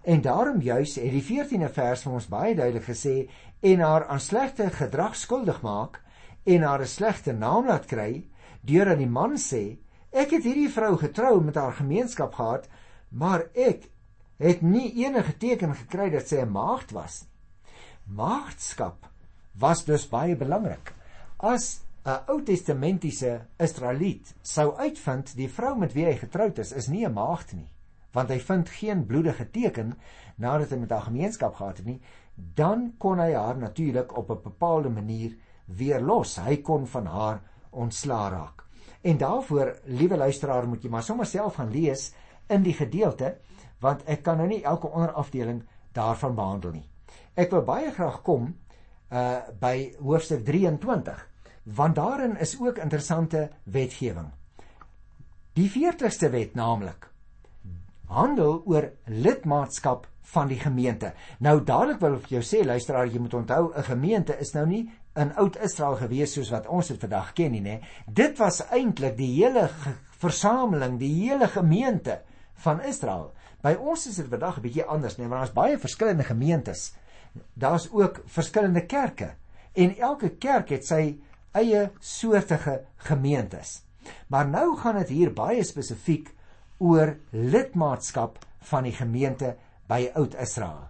En 0.07 0.21
daarom 0.23 0.61
juis 0.63 0.95
het 0.95 1.11
die 1.11 1.23
14de 1.25 1.67
vers 1.75 2.05
vir 2.05 2.13
ons 2.15 2.29
baie 2.31 2.53
duidelik 2.55 2.85
gesê 2.87 3.15
en 3.59 3.81
haar 3.83 4.05
aan 4.07 4.23
slegte 4.23 4.69
gedrag 4.71 5.17
skuldig 5.19 5.59
maak 5.65 5.99
en 6.47 6.63
haar 6.63 6.81
'n 6.81 6.87
slegte 6.87 7.33
naam 7.33 7.67
laat 7.67 7.85
kry 7.91 8.23
deurdat 8.61 8.97
die 8.97 9.13
man 9.19 9.35
sê 9.35 9.77
ek 10.11 10.31
het 10.31 10.43
hierdie 10.47 10.71
vrou 10.71 10.95
getrou 10.97 11.41
met 11.43 11.55
haar 11.55 11.73
gemeenskap 11.73 12.33
gehad 12.33 12.69
maar 13.09 13.43
ek 13.53 13.89
het 14.37 14.61
nie 14.61 15.05
enige 15.05 15.37
teken 15.37 15.75
gekry 15.75 16.09
dat 16.09 16.27
sy 16.27 16.39
'n 16.41 16.51
maagd 16.51 16.91
was 16.91 17.25
maagdskap 18.05 19.09
was 19.59 19.85
dus 19.85 20.07
baie 20.09 20.35
belangrik. 20.35 20.93
As 21.37 21.81
'n 22.05 22.19
Ou 22.27 22.41
Testamentiese 22.43 23.41
Israeliet 23.59 24.35
sou 24.41 24.75
uitvind 24.77 25.35
die 25.35 25.49
vrou 25.49 25.75
met 25.77 25.93
wie 25.93 26.05
hy 26.05 26.15
getroud 26.15 26.59
is 26.59 26.71
is 26.71 26.87
nie 26.87 27.05
'n 27.05 27.13
maagd 27.13 27.53
nie 27.53 27.67
want 28.17 28.33
hy 28.33 28.39
vind 28.49 28.69
geen 28.79 29.05
bloedige 29.05 29.45
teken 29.53 29.93
nadat 30.41 30.73
hy 30.73 30.81
met 30.81 30.95
haar 30.95 31.09
gemeenskap 31.09 31.59
gehad 31.59 31.83
het 31.83 31.89
nie 31.93 32.01
dan 32.37 32.91
kon 33.01 33.19
hy 33.19 33.31
haar 33.33 33.57
natuurlik 33.57 34.17
op 34.17 34.29
'n 34.29 34.41
bepaalde 34.43 34.89
manier 34.89 35.37
weer 35.65 36.01
los. 36.01 36.35
Hy 36.35 36.61
kon 36.61 36.87
van 36.87 37.05
haar 37.05 37.41
ontslaa 37.69 38.29
raak. 38.29 38.63
En 39.01 39.17
daarvoor, 39.17 39.75
liewe 39.85 40.17
luisteraar, 40.17 40.67
moet 40.67 40.83
jy 40.83 40.89
maar 40.89 41.03
sommer 41.03 41.25
self 41.25 41.55
gaan 41.55 41.71
lees 41.71 42.13
in 42.47 42.63
die 42.63 42.73
gedeelte 42.73 43.37
want 43.79 44.03
ek 44.09 44.23
kan 44.23 44.37
nou 44.37 44.47
nie 44.47 44.63
elke 44.63 44.87
onderafdeling 44.87 45.63
daarvan 45.93 46.35
behandel 46.35 46.71
nie. 46.71 46.89
Ek 47.35 47.51
wil 47.51 47.61
baie 47.61 47.91
graag 47.91 48.21
kom 48.21 48.55
uh 49.11 49.39
by 49.59 49.95
hoofstuk 49.99 50.45
23 50.45 51.29
want 51.63 51.95
daarin 51.95 52.37
is 52.37 52.59
ook 52.59 52.77
interessante 52.77 53.49
wetgewing. 53.63 54.31
Die 55.53 55.69
40ste 55.69 56.29
wet 56.31 56.55
naamlik 56.55 57.06
handel 58.07 58.61
oor 58.65 58.91
lidmaatskap 59.05 60.07
van 60.33 60.47
die 60.51 60.59
gemeente. 60.59 61.13
Nou 61.39 61.59
dadelik 61.63 61.99
wil 62.03 62.17
ek 62.19 62.31
jou 62.31 62.41
sê 62.43 62.63
luisteraar, 62.65 63.07
jy 63.07 63.19
moet 63.19 63.33
onthou 63.33 63.71
'n 63.73 63.83
gemeente 63.83 64.37
is 64.39 64.53
nou 64.53 64.65
nie 64.65 64.89
in 65.15 65.33
oud 65.35 65.57
Israel 65.63 65.95
gewees 65.95 66.33
soos 66.33 66.51
wat 66.51 66.67
ons 66.67 66.87
dit 66.87 66.99
vandag 66.99 67.33
ken 67.33 67.51
nie, 67.51 67.61
nê. 67.61 67.81
Dit 68.07 68.37
was 68.37 68.61
eintlik 68.69 69.17
die 69.17 69.33
hele 69.35 69.69
versameling, 70.23 70.99
die 70.99 71.13
hele 71.13 71.47
gemeente 71.47 72.21
van 72.53 72.81
Israel. 72.81 73.33
By 73.61 73.73
ons 73.73 74.07
is 74.07 74.15
dit 74.15 74.29
vandag 74.29 74.57
'n 74.57 74.61
bietjie 74.61 74.85
anders, 74.85 75.17
nê, 75.17 75.27
want 75.27 75.41
daar's 75.41 75.53
baie 75.53 75.77
verskillende 75.77 76.23
gemeentes. 76.23 76.93
Daar's 77.53 77.89
ook 77.91 78.21
verskillende 78.25 78.85
kerke 78.85 79.35
en 79.73 79.97
elke 79.97 80.29
kerk 80.29 80.69
het 80.69 80.85
sy 80.85 81.19
eie 81.51 81.91
soortige 81.99 82.81
gemeentes. 82.95 83.83
Maar 84.27 84.47
nou 84.47 84.77
gaan 84.77 84.97
dit 84.97 85.09
hier 85.09 85.33
baie 85.33 85.63
spesifiek 85.63 86.33
oor 86.79 87.15
lidmaatskap 87.31 88.39
van 88.69 88.87
die 88.87 88.95
gemeente 88.95 89.55
by 89.89 90.07
oud 90.15 90.35
Israel. 90.41 90.87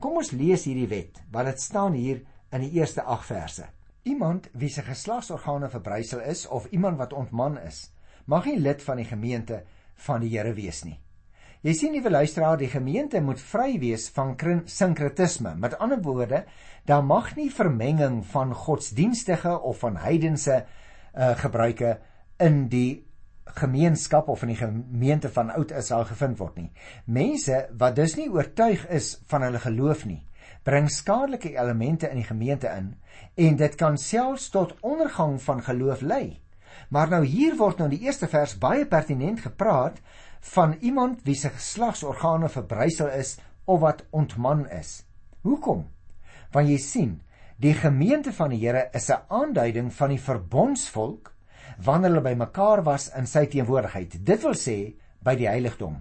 Kom 0.00 0.16
ons 0.20 0.32
lees 0.32 0.64
hierdie 0.68 0.88
wet, 0.90 1.20
want 1.32 1.50
dit 1.50 1.60
staan 1.60 1.96
hier 1.96 2.22
in 2.52 2.64
die 2.64 2.72
eerste 2.80 3.04
8 3.04 3.26
verse. 3.28 3.68
Iemand 4.08 4.48
wie 4.56 4.70
se 4.72 4.82
geslagsorgane 4.82 5.68
verbrysel 5.68 6.22
is 6.24 6.46
of 6.48 6.70
iemand 6.72 6.98
wat 6.98 7.12
ontman 7.12 7.58
is, 7.60 7.90
mag 8.26 8.48
nie 8.48 8.58
lid 8.58 8.82
van 8.82 9.00
die 9.00 9.08
gemeente 9.08 9.62
van 10.06 10.24
die 10.24 10.32
Here 10.32 10.54
wees 10.56 10.84
nie. 10.84 10.96
Jy 11.60 11.74
sien 11.76 11.92
liewe 11.92 12.08
luisteraar, 12.08 12.56
die 12.56 12.70
gemeente 12.72 13.20
moet 13.20 13.40
vry 13.44 13.74
wees 13.82 14.06
van 14.16 14.32
sinkretisme. 14.64 15.52
Met 15.60 15.76
ander 15.76 16.00
woorde, 16.00 16.46
daar 16.88 17.04
mag 17.04 17.34
nie 17.36 17.50
vermenging 17.52 18.22
van 18.32 18.54
godsdienstige 18.56 19.58
of 19.60 19.82
van 19.84 20.00
heidense 20.00 20.62
uh, 20.64 21.34
gebruike 21.36 21.98
in 22.40 22.64
die 22.72 23.04
gemeenskap 23.44 24.28
of 24.28 24.42
in 24.42 24.52
die 24.52 24.58
gemeente 24.60 25.28
van 25.28 25.50
oud 25.50 25.70
Israel 25.70 26.04
gevind 26.04 26.38
word 26.38 26.56
nie. 26.56 26.70
Mense 27.04 27.68
wat 27.78 27.96
dus 27.96 28.16
nie 28.16 28.28
oortuig 28.30 28.86
is 28.88 29.16
van 29.30 29.42
hulle 29.42 29.58
geloof 29.62 30.04
nie, 30.06 30.22
bring 30.62 30.90
skadelike 30.90 31.54
elemente 31.56 32.10
in 32.10 32.20
die 32.20 32.28
gemeente 32.28 32.68
in 32.68 32.94
en 33.34 33.56
dit 33.56 33.74
kan 33.80 33.98
selfs 33.98 34.50
tot 34.50 34.76
ondergang 34.80 35.38
van 35.42 35.62
geloof 35.62 36.00
lei. 36.00 36.40
Maar 36.88 37.10
nou 37.10 37.24
hier 37.24 37.56
word 37.58 37.78
nou 37.78 37.88
in 37.90 37.96
die 37.96 38.06
eerste 38.06 38.28
vers 38.30 38.56
baie 38.58 38.86
pertinent 38.86 39.40
gepraat 39.40 40.00
van 40.54 40.76
iemand 40.80 41.24
wie 41.24 41.36
se 41.36 41.50
geslagsorgane 41.52 42.48
verbrysel 42.48 43.10
is 43.14 43.36
of 43.64 43.80
wat 43.80 44.04
ontman 44.10 44.66
is. 44.70 45.02
Hoekom? 45.42 45.86
Want 46.52 46.68
jy 46.68 46.78
sien, 46.82 47.12
die 47.60 47.74
gemeente 47.76 48.32
van 48.32 48.50
die 48.50 48.60
Here 48.62 48.88
is 48.92 49.10
'n 49.10 49.22
aanduiding 49.28 49.92
van 49.94 50.08
die 50.08 50.20
verbondsvolk 50.20 51.32
wanneer 51.84 52.10
hulle 52.10 52.24
bymekaar 52.24 52.82
was 52.84 53.08
in 53.16 53.26
sy 53.26 53.46
teenwoordigheid. 53.46 54.18
Dit 54.24 54.42
wil 54.42 54.56
sê 54.58 54.76
by 55.24 55.34
die 55.36 55.48
heiligdom. 55.48 56.00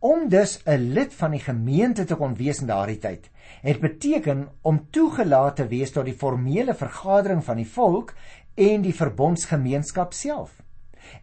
Om 0.00 0.28
dus 0.28 0.60
'n 0.64 0.92
lid 0.96 1.14
van 1.14 1.30
die 1.30 1.44
gemeente 1.44 2.04
te 2.04 2.16
kon 2.16 2.34
wees 2.34 2.60
in 2.60 2.66
daardie 2.66 2.98
tyd, 2.98 3.30
het 3.62 3.80
beteken 3.80 4.48
om 4.62 4.86
toegelaat 4.90 5.56
te 5.56 5.66
wees 5.66 5.90
tot 5.90 6.04
die 6.04 6.16
formele 6.16 6.74
vergadering 6.74 7.44
van 7.44 7.56
die 7.56 7.68
volk 7.68 8.14
en 8.54 8.82
die 8.82 8.94
verbondsgemeenskap 8.94 10.12
self. 10.12 10.62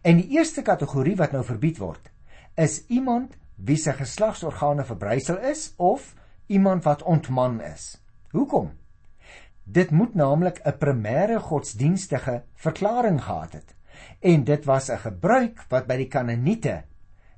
En 0.02 0.16
die 0.16 0.28
eerste 0.28 0.62
kategorie 0.62 1.16
wat 1.16 1.32
nou 1.32 1.44
verbied 1.44 1.78
word, 1.78 2.10
is 2.54 2.84
iemand 2.86 3.36
wie 3.56 3.76
se 3.76 3.92
geslagsorgane 3.92 4.84
verbrysel 4.84 5.38
is 5.38 5.72
of 5.76 6.14
iemand 6.46 6.84
wat 6.84 7.02
ontman 7.02 7.60
is. 7.60 7.96
Hoekom? 8.30 8.70
Dit 9.64 9.90
moet 9.90 10.14
naamlik 10.14 10.60
'n 10.64 10.78
primêre 10.78 11.40
godsdienstige 11.40 12.42
verklaring 12.54 13.22
gehad 13.22 13.52
het. 13.52 13.77
En 14.20 14.44
dit 14.44 14.64
was 14.64 14.90
'n 14.90 14.98
gebruik 14.98 15.64
wat 15.68 15.86
by 15.86 15.96
die 15.96 16.08
Kanaaniete 16.08 16.84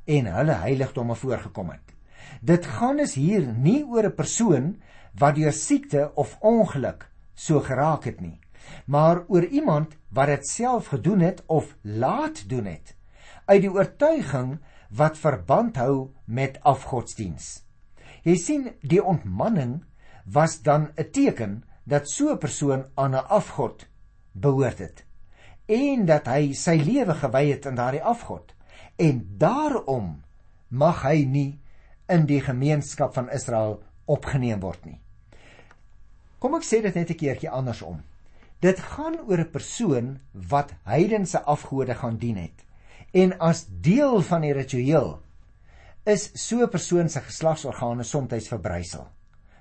en 0.05 0.27
hulle 0.27 0.53
heiligdomme 0.53 1.15
voorgekom 1.15 1.71
het. 1.71 1.95
Dit 2.41 2.67
gaan 2.67 2.99
is 2.99 3.15
hier 3.15 3.47
nie 3.53 3.85
oor 3.85 4.05
'n 4.05 4.15
persoon 4.15 4.83
wat 5.19 5.35
deur 5.35 5.53
siekte 5.53 6.11
of 6.15 6.37
ongeluk 6.41 7.11
so 7.35 7.61
geraak 7.61 8.05
het 8.05 8.21
nie, 8.21 8.41
maar 8.87 9.25
oor 9.29 9.45
iemand 9.45 9.97
wat 10.09 10.27
dit 10.27 10.47
self 10.47 10.87
gedoen 10.87 11.21
het 11.21 11.43
of 11.47 11.77
laat 11.83 12.49
doen 12.49 12.65
het 12.65 12.97
uit 13.47 13.61
die 13.61 13.73
oortuiging 13.73 14.59
wat 14.91 15.19
verband 15.19 15.77
hou 15.77 16.11
met 16.25 16.61
afgodsdiens. 16.63 17.65
Jy 18.23 18.37
sien, 18.37 18.71
die 18.83 19.03
ontmanning 19.03 19.85
was 20.25 20.63
dan 20.63 20.91
'n 20.97 21.11
teken 21.11 21.65
dat 21.85 22.09
so 22.09 22.33
'n 22.33 22.39
persoon 22.39 22.85
aan 22.95 23.15
'n 23.15 23.27
afgod 23.29 23.87
behoort 24.33 24.79
het 24.79 25.10
en 25.71 26.07
dat 26.07 26.27
hy 26.27 26.53
sy 26.59 26.77
lewe 26.83 27.15
gewy 27.15 27.45
het 27.53 27.67
aan 27.67 27.79
daardie 27.79 28.03
afgod 28.03 28.55
en 28.99 29.23
daarom 29.39 30.23
mag 30.69 31.03
hy 31.07 31.25
nie 31.25 31.51
in 32.11 32.27
die 32.27 32.41
gemeenskap 32.43 33.15
van 33.15 33.31
Israel 33.31 33.79
opgeneem 34.11 34.61
word 34.61 34.83
nie. 34.85 34.99
Kom 36.43 36.57
ek 36.59 36.67
sê 36.67 36.83
dit 36.83 36.95
net 36.95 37.11
'n 37.11 37.21
keertjie 37.23 37.51
andersom. 37.51 38.03
Dit 38.61 38.81
gaan 38.81 39.17
oor 39.29 39.39
'n 39.39 39.51
persoon 39.51 40.21
wat 40.33 40.75
heidense 40.85 41.41
afgode 41.43 41.95
gaan 41.95 42.17
dien 42.17 42.37
het 42.37 42.65
en 43.13 43.39
as 43.39 43.67
deel 43.69 44.23
van 44.23 44.41
die 44.41 44.53
ritueel 44.53 45.19
is 46.05 46.31
so 46.35 46.63
'n 46.63 46.69
persoon 46.69 47.09
se 47.09 47.21
geslagsorgane 47.21 48.05
soms 48.05 48.49
verbrysel. 48.49 49.09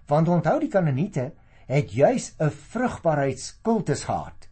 Want 0.07 0.27
onthou 0.27 0.59
die 0.59 0.69
Kanaaniete 0.69 1.31
het 1.67 1.91
juis 1.91 2.33
'n 2.39 2.49
vrugbaarheidskultus 2.49 4.03
gehad. 4.03 4.48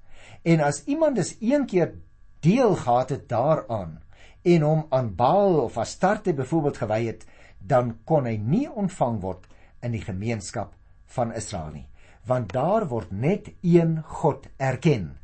En 0.48 0.62
as 0.64 0.84
iemand 0.88 1.16
dus 1.20 1.36
een 1.44 1.66
keer 1.68 1.94
deel 2.40 2.76
gehad 2.76 3.10
het 3.10 3.30
daaraan 3.30 3.98
en 4.42 4.62
hom 4.62 4.86
aan 4.90 5.16
Baal 5.16 5.60
of 5.60 5.78
Astarte 5.78 6.34
byvoorbeeld 6.34 6.78
gewy 6.78 7.02
het, 7.06 7.26
dan 7.60 7.98
kon 8.08 8.30
hy 8.30 8.38
nie 8.40 8.70
ontvang 8.72 9.20
word 9.26 9.44
in 9.84 9.92
die 9.92 10.04
gemeenskap 10.06 10.72
van 11.18 11.34
Israel 11.36 11.74
nie, 11.74 11.86
want 12.24 12.56
daar 12.56 12.88
word 12.88 13.12
net 13.12 13.52
een 13.62 14.00
God 14.04 14.48
erken. 14.56 15.18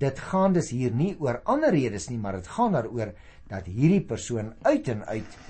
Dit 0.00 0.18
gaan 0.30 0.56
dus 0.56 0.72
hier 0.72 0.96
nie 0.96 1.12
oor 1.20 1.42
ander 1.44 1.76
redes 1.76 2.08
nie, 2.08 2.18
maar 2.18 2.40
dit 2.40 2.48
gaan 2.48 2.72
daaroor 2.72 3.12
dat 3.52 3.68
hierdie 3.68 4.04
persoon 4.04 4.54
uit 4.62 4.88
en 4.88 5.04
uit 5.04 5.40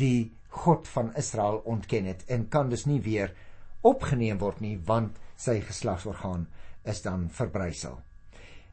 die 0.00 0.32
God 0.48 0.88
van 0.88 1.12
Israel 1.20 1.60
ontken 1.68 2.08
het 2.08 2.24
en 2.32 2.48
kan 2.48 2.72
dus 2.72 2.88
nie 2.88 3.02
weer 3.04 3.34
opgeneem 3.80 4.40
word 4.40 4.64
nie 4.64 4.78
want 4.88 5.20
sy 5.36 5.60
geslagsorgaan 5.60 6.48
is 6.88 7.04
dan 7.04 7.28
verbrysel. 7.28 8.00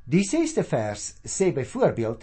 Die 0.07 0.23
6ste 0.23 0.63
vers 0.63 1.01
sê 1.27 1.49
byvoorbeeld 1.51 2.21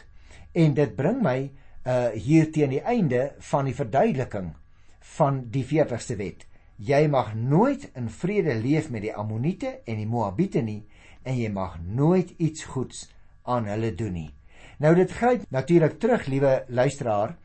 en 0.57 0.73
dit 0.73 0.93
bring 0.97 1.19
my 1.21 1.39
uh 1.85 2.15
hier 2.17 2.47
teen 2.49 2.71
die 2.73 2.81
einde 2.81 3.35
van 3.51 3.67
die 3.69 3.75
verduideliking 3.77 4.55
van 5.19 5.43
die 5.53 5.67
40ste 5.69 6.17
wet. 6.17 6.47
Jy 6.81 7.03
mag 7.13 7.35
nooit 7.37 7.85
in 7.93 8.09
vrede 8.09 8.55
leef 8.57 8.89
met 8.89 9.05
die 9.05 9.13
Ammoniete 9.13 9.83
en 9.85 10.01
die 10.01 10.09
Moabiete 10.09 10.63
nie 10.65 10.87
en 11.29 11.37
jy 11.37 11.51
mag 11.53 11.75
nooit 11.85 12.33
iets 12.39 12.65
goeds 12.73 13.03
aan 13.45 13.69
hulle 13.69 13.93
doen 13.93 14.17
nie. 14.17 14.31
Nou 14.81 14.95
dit 14.97 15.13
gryp 15.13 15.45
natuurlik 15.53 15.99
terug, 16.01 16.25
liewe 16.33 16.55
luisteraar, 16.73 17.37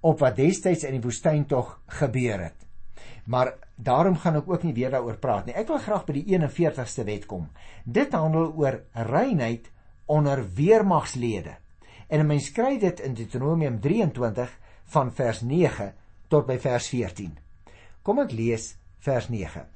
op 0.00 0.24
wat 0.24 0.40
destyds 0.40 0.86
in 0.88 0.96
die 0.96 1.04
woestyn 1.04 1.44
tog 1.44 1.76
gebeur 2.00 2.46
het. 2.46 2.64
Maar 3.28 3.52
daarom 3.76 4.16
gaan 4.16 4.40
ek 4.40 4.48
ook 4.48 4.64
nie 4.64 4.72
weer 4.72 4.96
daaroor 4.96 5.20
praat 5.20 5.46
nie. 5.46 5.54
Ek 5.54 5.68
wil 5.68 5.84
graag 5.84 6.08
by 6.08 6.16
die 6.16 6.26
41ste 6.32 7.04
wet 7.04 7.28
kom. 7.28 7.50
Dit 7.84 8.16
handel 8.16 8.54
oor 8.56 8.80
reinheid 8.96 9.68
onder 10.06 10.44
weermagslede. 10.54 11.56
En 12.08 12.20
'n 12.20 12.26
mens 12.26 12.52
kry 12.52 12.78
dit 12.78 13.00
in 13.00 13.14
Deuteronomium 13.14 13.80
23 13.80 14.58
van 14.84 15.12
vers 15.12 15.40
9 15.40 15.94
tot 16.28 16.46
by 16.46 16.58
vers 16.58 16.88
14. 16.88 17.38
Kom 18.02 18.18
ek 18.18 18.32
lees 18.32 18.76
vers 18.98 19.28
9. 19.28 19.66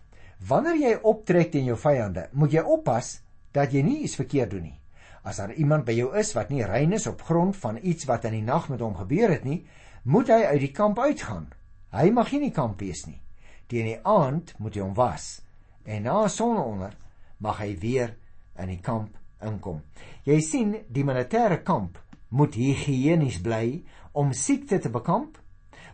Wanneer 0.49 0.77
jy 0.77 0.99
optrek 1.03 1.51
teen 1.51 1.65
jou 1.65 1.79
vyande, 1.79 2.29
moet 2.33 2.53
jy 2.53 2.61
oppas 2.61 3.23
dat 3.53 3.73
jy 3.73 3.83
nie 3.83 4.03
iets 4.03 4.17
verkeerd 4.17 4.51
doen 4.51 4.63
nie. 4.63 4.81
As 5.23 5.37
daar 5.37 5.53
iemand 5.53 5.85
by 5.85 5.93
jou 5.93 6.17
is 6.17 6.35
wat 6.37 6.51
nie 6.51 6.65
rein 6.65 6.93
is 6.93 7.07
op 7.07 7.23
grond 7.23 7.57
van 7.57 7.79
iets 7.83 8.05
wat 8.05 8.25
in 8.25 8.33
die 8.33 8.43
nag 8.43 8.69
met 8.69 8.81
hom 8.81 8.95
gebeur 8.95 9.31
het 9.31 9.45
nie, 9.45 9.67
moet 10.05 10.29
hy 10.29 10.43
uit 10.53 10.61
die 10.61 10.73
kamp 10.73 10.99
uitgaan. 10.99 11.49
Hy 11.91 12.11
mag 12.11 12.31
nie 12.31 12.41
in 12.41 12.49
die 12.49 12.55
kamp 12.55 12.81
wees 12.81 13.07
nie. 13.07 13.21
Teen 13.67 13.89
die 13.91 14.01
aand 14.05 14.55
moet 14.59 14.75
hy 14.75 14.85
hom 14.85 14.95
was 14.95 15.41
en 15.87 16.03
na 16.03 16.27
sononder 16.29 16.95
mag 17.39 17.59
hy 17.63 17.73
weer 17.79 18.17
in 18.59 18.71
die 18.71 18.83
kamp 18.83 19.15
inkom. 19.45 19.83
Jy 20.25 20.41
sien, 20.41 20.75
die 20.89 21.05
militêre 21.05 21.63
kamp 21.65 21.99
moet 22.29 22.57
higienies 22.59 23.41
bly 23.45 23.83
om 24.17 24.33
siekte 24.33 24.79
te 24.83 24.91
bekamp, 24.93 25.39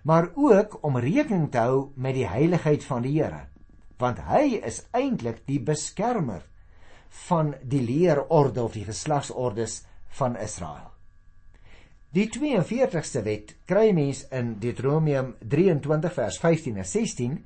maar 0.02 0.30
ook 0.34 0.78
om 0.82 0.98
rekening 0.98 1.50
te 1.50 1.62
hou 1.62 1.90
met 1.96 2.16
die 2.18 2.26
heiligheid 2.26 2.84
van 2.84 3.04
die 3.04 3.16
Here, 3.18 3.46
want 3.98 4.22
hy 4.26 4.58
is 4.62 4.82
eintlik 4.96 5.44
die 5.46 5.60
beskermer 5.62 6.42
van 7.28 7.54
die 7.62 7.82
leerorde 7.84 8.62
of 8.62 8.74
die 8.74 8.86
geslagsordes 8.88 9.82
van 10.18 10.36
Israel. 10.40 10.88
Die 12.12 12.26
42ste 12.28 13.22
wet 13.24 13.54
kry 13.68 13.92
mens 13.96 14.26
in 14.36 14.56
Deuteronomium 14.60 15.34
23 15.40 16.12
vers 16.12 16.38
15 16.42 16.80
en 16.82 16.88
16 16.88 17.38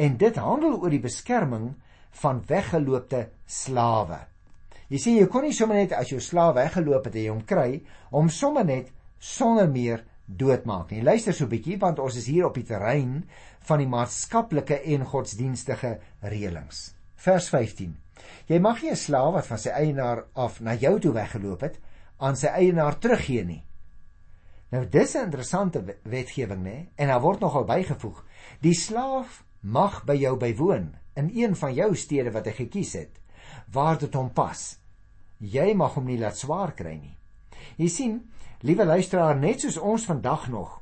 en 0.00 0.14
dit 0.20 0.38
handel 0.40 0.78
oor 0.78 0.92
die 0.92 1.02
beskerming 1.02 1.74
van 2.22 2.40
weggeloopte 2.48 3.26
slawe. 3.44 4.22
Jy 4.88 4.98
sien 4.98 5.16
jy 5.16 5.26
kon 5.32 5.46
nie 5.46 5.54
sommer 5.56 5.76
net 5.76 5.92
as 5.96 6.10
jou 6.12 6.20
slaaf 6.20 6.54
weggeloop 6.58 7.06
het 7.08 7.14
en 7.16 7.22
jy 7.22 7.30
hom 7.32 7.44
kry 7.48 7.82
om 8.12 8.28
sommer 8.28 8.64
net 8.64 8.90
sonder 9.18 9.68
meer 9.68 10.04
doodmaak 10.26 10.90
nie. 10.92 11.02
Luister 11.02 11.32
so 11.32 11.44
'n 11.44 11.50
bietjie 11.50 11.78
want 11.78 11.98
ons 11.98 12.16
is 12.16 12.26
hier 12.26 12.46
op 12.46 12.54
die 12.54 12.64
terrein 12.68 13.24
van 13.60 13.78
die 13.78 13.88
maatskaplike 13.88 14.80
en 14.84 15.04
godsdienstige 15.04 15.98
reëlings. 16.22 16.94
Vers 17.16 17.48
15. 17.48 17.96
Jy 18.48 18.58
mag 18.58 18.82
nie 18.82 18.90
'n 18.90 18.96
slaaf 18.96 19.32
wat 19.34 19.46
van 19.46 19.58
sy 19.58 19.70
eienaar 19.70 20.24
af 20.34 20.60
na 20.60 20.74
jou 20.74 21.00
toe 21.00 21.12
weggeloop 21.12 21.60
het 21.60 21.80
aan 22.18 22.36
sy 22.36 22.46
eienaar 22.46 22.98
teruggee 22.98 23.44
nie. 23.44 23.64
Nou 24.70 24.86
dis 24.86 25.14
'n 25.14 25.24
interessante 25.24 25.84
wetgewing 26.02 26.62
nê 26.62 26.88
en 26.96 27.08
daar 27.08 27.20
word 27.20 27.40
nogal 27.40 27.64
bygevoeg. 27.64 28.24
Die 28.60 28.74
slaaf 28.74 29.44
mag 29.60 30.04
by 30.04 30.14
jou 30.14 30.36
bywoon 30.36 30.94
in 31.14 31.30
een 31.34 31.56
van 31.56 31.74
jou 31.74 31.94
stede 31.96 32.30
wat 32.30 32.46
hy 32.46 32.52
gekies 32.52 32.92
het 32.92 33.20
waar 33.72 33.98
dit 33.98 34.14
hom 34.14 34.32
pas. 34.32 34.78
Jy 35.38 35.74
mag 35.74 35.94
hom 35.94 36.06
nie 36.06 36.18
laat 36.18 36.36
swaar 36.36 36.74
kry 36.74 36.94
nie. 36.98 37.16
Jy 37.76 37.88
sien, 37.88 38.14
liewe 38.62 38.84
luisteraar, 38.84 39.36
net 39.36 39.60
soos 39.60 39.78
ons 39.78 40.06
vandag 40.06 40.48
nog 40.48 40.80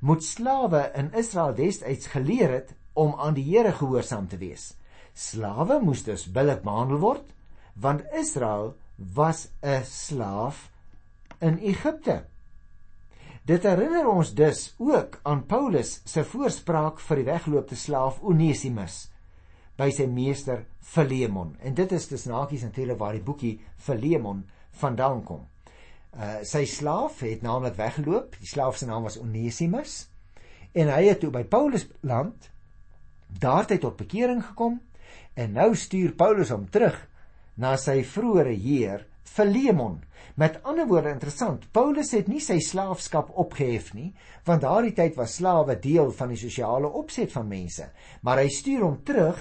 moet 0.00 0.24
slawe 0.24 0.90
in 0.94 1.10
Israel 1.18 1.54
destyds 1.54 2.06
geleer 2.06 2.52
het 2.52 2.74
om 2.94 3.14
aan 3.18 3.34
die 3.34 3.44
Here 3.46 3.72
gehoorsaam 3.74 4.28
te 4.28 4.38
wees. 4.38 4.74
Slawe 5.14 5.80
moes 5.82 6.04
dus 6.06 6.28
billik 6.30 6.62
behandel 6.62 7.02
word 7.02 7.34
want 7.78 8.06
Israel 8.14 8.74
was 9.14 9.48
'n 9.62 9.84
slaaf 9.84 10.70
in 11.40 11.58
Egipte. 11.58 12.24
Dit 13.42 13.62
herinner 13.62 14.08
ons 14.08 14.34
dus 14.34 14.74
ook 14.78 15.20
aan 15.22 15.46
Paulus 15.46 16.00
se 16.04 16.24
voorspraak 16.24 17.00
vir 17.00 17.16
die 17.16 17.24
weggeloopte 17.24 17.76
slaaf 17.76 18.20
Onesimus 18.22 19.10
by 19.78 19.90
sy 19.94 20.08
meester 20.10 20.64
Philemon. 20.82 21.54
En 21.62 21.74
dit 21.78 21.92
is 21.92 22.08
dus 22.10 22.26
nakies 22.26 22.66
natuurlik 22.66 22.98
waar 22.98 23.14
die 23.16 23.24
boekie 23.24 23.54
Philemon 23.76 24.42
vandaan 24.80 25.22
kom. 25.24 25.46
Uh 26.16 26.40
sy 26.42 26.64
slaaf 26.66 27.20
het 27.22 27.44
naamlik 27.46 27.76
weggeloop. 27.78 28.38
Die 28.40 28.50
slaaf 28.50 28.76
se 28.76 28.88
naam 28.88 29.06
was 29.06 29.20
Onesimus 29.20 30.08
en 30.72 30.90
hy 30.92 31.04
het 31.08 31.22
toe 31.22 31.30
by 31.32 31.44
Paulus 31.48 31.86
land 32.06 32.50
daar 33.40 33.64
het 33.64 33.76
hy 33.76 33.78
tot 33.82 33.96
bekering 33.98 34.42
gekom 34.44 34.78
en 35.38 35.54
nou 35.56 35.70
stuur 35.76 36.14
Paulus 36.18 36.50
hom 36.52 36.66
terug 36.72 36.96
na 37.58 37.76
sy 37.80 38.00
vroeëre 38.06 38.54
heer 38.56 39.04
Philemon. 39.28 39.98
Met 40.38 40.60
ander 40.62 40.86
woorde 40.88 41.12
interessant, 41.12 41.66
Paulus 41.74 42.12
het 42.14 42.28
nie 42.30 42.40
sy 42.42 42.58
slaafskap 42.64 43.30
opgehef 43.38 43.92
nie, 43.94 44.12
want 44.46 44.62
daardie 44.64 44.94
tyd 44.96 45.18
was 45.18 45.36
slawe 45.38 45.76
deel 45.82 46.10
van 46.14 46.32
die 46.32 46.40
sosiale 46.40 46.88
opset 47.00 47.32
van 47.34 47.48
mense, 47.50 47.88
maar 48.22 48.40
hy 48.40 48.48
stuur 48.54 48.86
hom 48.86 49.00
terug, 49.06 49.38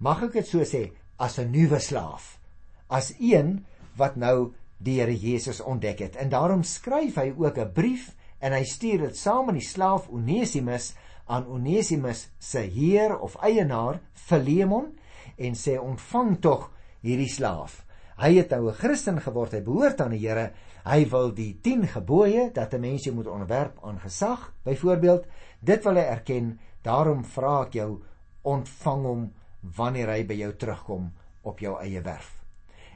mag 0.00 0.22
ek 0.26 0.38
dit 0.40 0.48
so 0.48 0.64
sê, 0.64 0.90
as 1.20 1.38
'n 1.38 1.52
nuwe 1.52 1.78
slaaf, 1.78 2.40
as 2.88 3.12
een 3.20 3.64
wat 3.96 4.16
nou 4.16 4.52
die 4.80 5.00
Here 5.00 5.14
Jesus 5.14 5.60
ontdek 5.60 6.00
het. 6.00 6.16
En 6.16 6.28
daarom 6.32 6.62
skryf 6.62 7.16
hy 7.20 7.32
ook 7.36 7.58
'n 7.58 7.72
brief 7.72 8.16
en 8.40 8.52
hy 8.52 8.64
stuur 8.64 8.98
dit 8.98 9.16
saam 9.16 9.46
met 9.46 9.54
die 9.54 9.68
slaaf 9.68 10.08
Onesimus 10.08 10.94
aan 11.26 11.46
Onesimus 11.46 12.28
se 12.38 12.58
heer 12.58 13.18
of 13.18 13.36
eienaar 13.36 14.00
Philemon 14.12 14.96
en 15.36 15.54
sê 15.54 15.78
ontvang 15.78 16.40
tog 16.40 16.70
hierdie 17.02 17.28
slaaf. 17.28 17.84
Hy 18.16 18.34
het 18.36 18.50
nou 18.50 18.68
'n 18.68 18.74
Christen 18.74 19.20
geword, 19.20 19.52
hy 19.52 19.62
behoort 19.62 20.00
aan 20.00 20.10
die 20.10 20.26
Here. 20.28 20.52
Hy 20.84 21.08
wil 21.08 21.34
die 21.34 21.58
10 21.62 21.86
gebooie 21.86 22.50
dat 22.52 22.74
'n 22.74 22.80
mens 22.80 23.04
jou 23.04 23.14
moet 23.14 23.26
onderwerp 23.26 23.78
aan 23.82 24.00
gesag, 24.00 24.52
byvoorbeeld, 24.64 25.26
dit 25.60 25.84
wil 25.84 25.94
hy 25.94 26.04
erken. 26.04 26.58
Daarom 26.82 27.24
vra 27.24 27.62
ek 27.62 27.72
jou, 27.72 28.02
ontvang 28.42 29.04
hom 29.04 29.32
wanneer 29.60 30.08
hy 30.08 30.24
by 30.26 30.34
jou 30.34 30.52
terugkom 30.56 31.10
op 31.42 31.60
jou 31.60 31.76
eie 31.82 32.00
werf. 32.00 32.32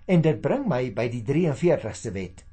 En 0.06 0.22
dit 0.22 0.40
bring 0.40 0.66
my 0.68 0.90
by 0.92 1.08
die 1.08 1.22
43ste 1.24 2.12
wet. 2.12 2.44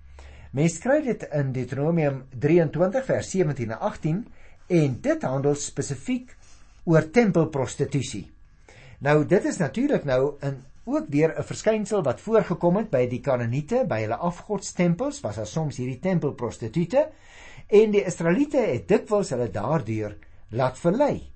Mens 0.52 0.80
kry 0.84 1.00
dit 1.04 1.24
in 1.32 1.54
Deuteronomium 1.56 2.26
23 2.30 3.06
vers 3.06 3.32
17 3.32 3.72
en 3.72 3.80
18 3.80 4.26
en 4.68 4.98
dit 5.02 5.24
handel 5.24 5.56
spesifiek 5.56 6.36
oor 6.84 7.08
tempelprostitusie. 7.12 8.26
Nou 9.00 9.24
dit 9.26 9.46
is 9.46 9.58
natuurlik 9.58 10.06
nou 10.06 10.36
in 10.42 10.62
ook 10.84 11.08
weer 11.10 11.34
'n 11.38 11.44
verskynsel 11.44 12.04
wat 12.04 12.22
voorgekom 12.22 12.76
het 12.76 12.90
by 12.90 13.08
die 13.08 13.20
Kanaaniete, 13.22 13.86
by 13.88 14.02
hulle 14.02 14.16
afgodstempels, 14.16 15.22
was 15.22 15.36
daar 15.36 15.48
soms 15.48 15.78
hierdie 15.78 16.00
tempelprostituie 16.00 17.08
en 17.68 17.92
die 17.92 18.04
Israeliete 18.04 18.58
het 18.58 18.88
dikwels 18.88 19.30
hulle 19.30 19.52
daardeur 19.52 20.18
laat 20.50 20.80
verlei. 20.80 21.31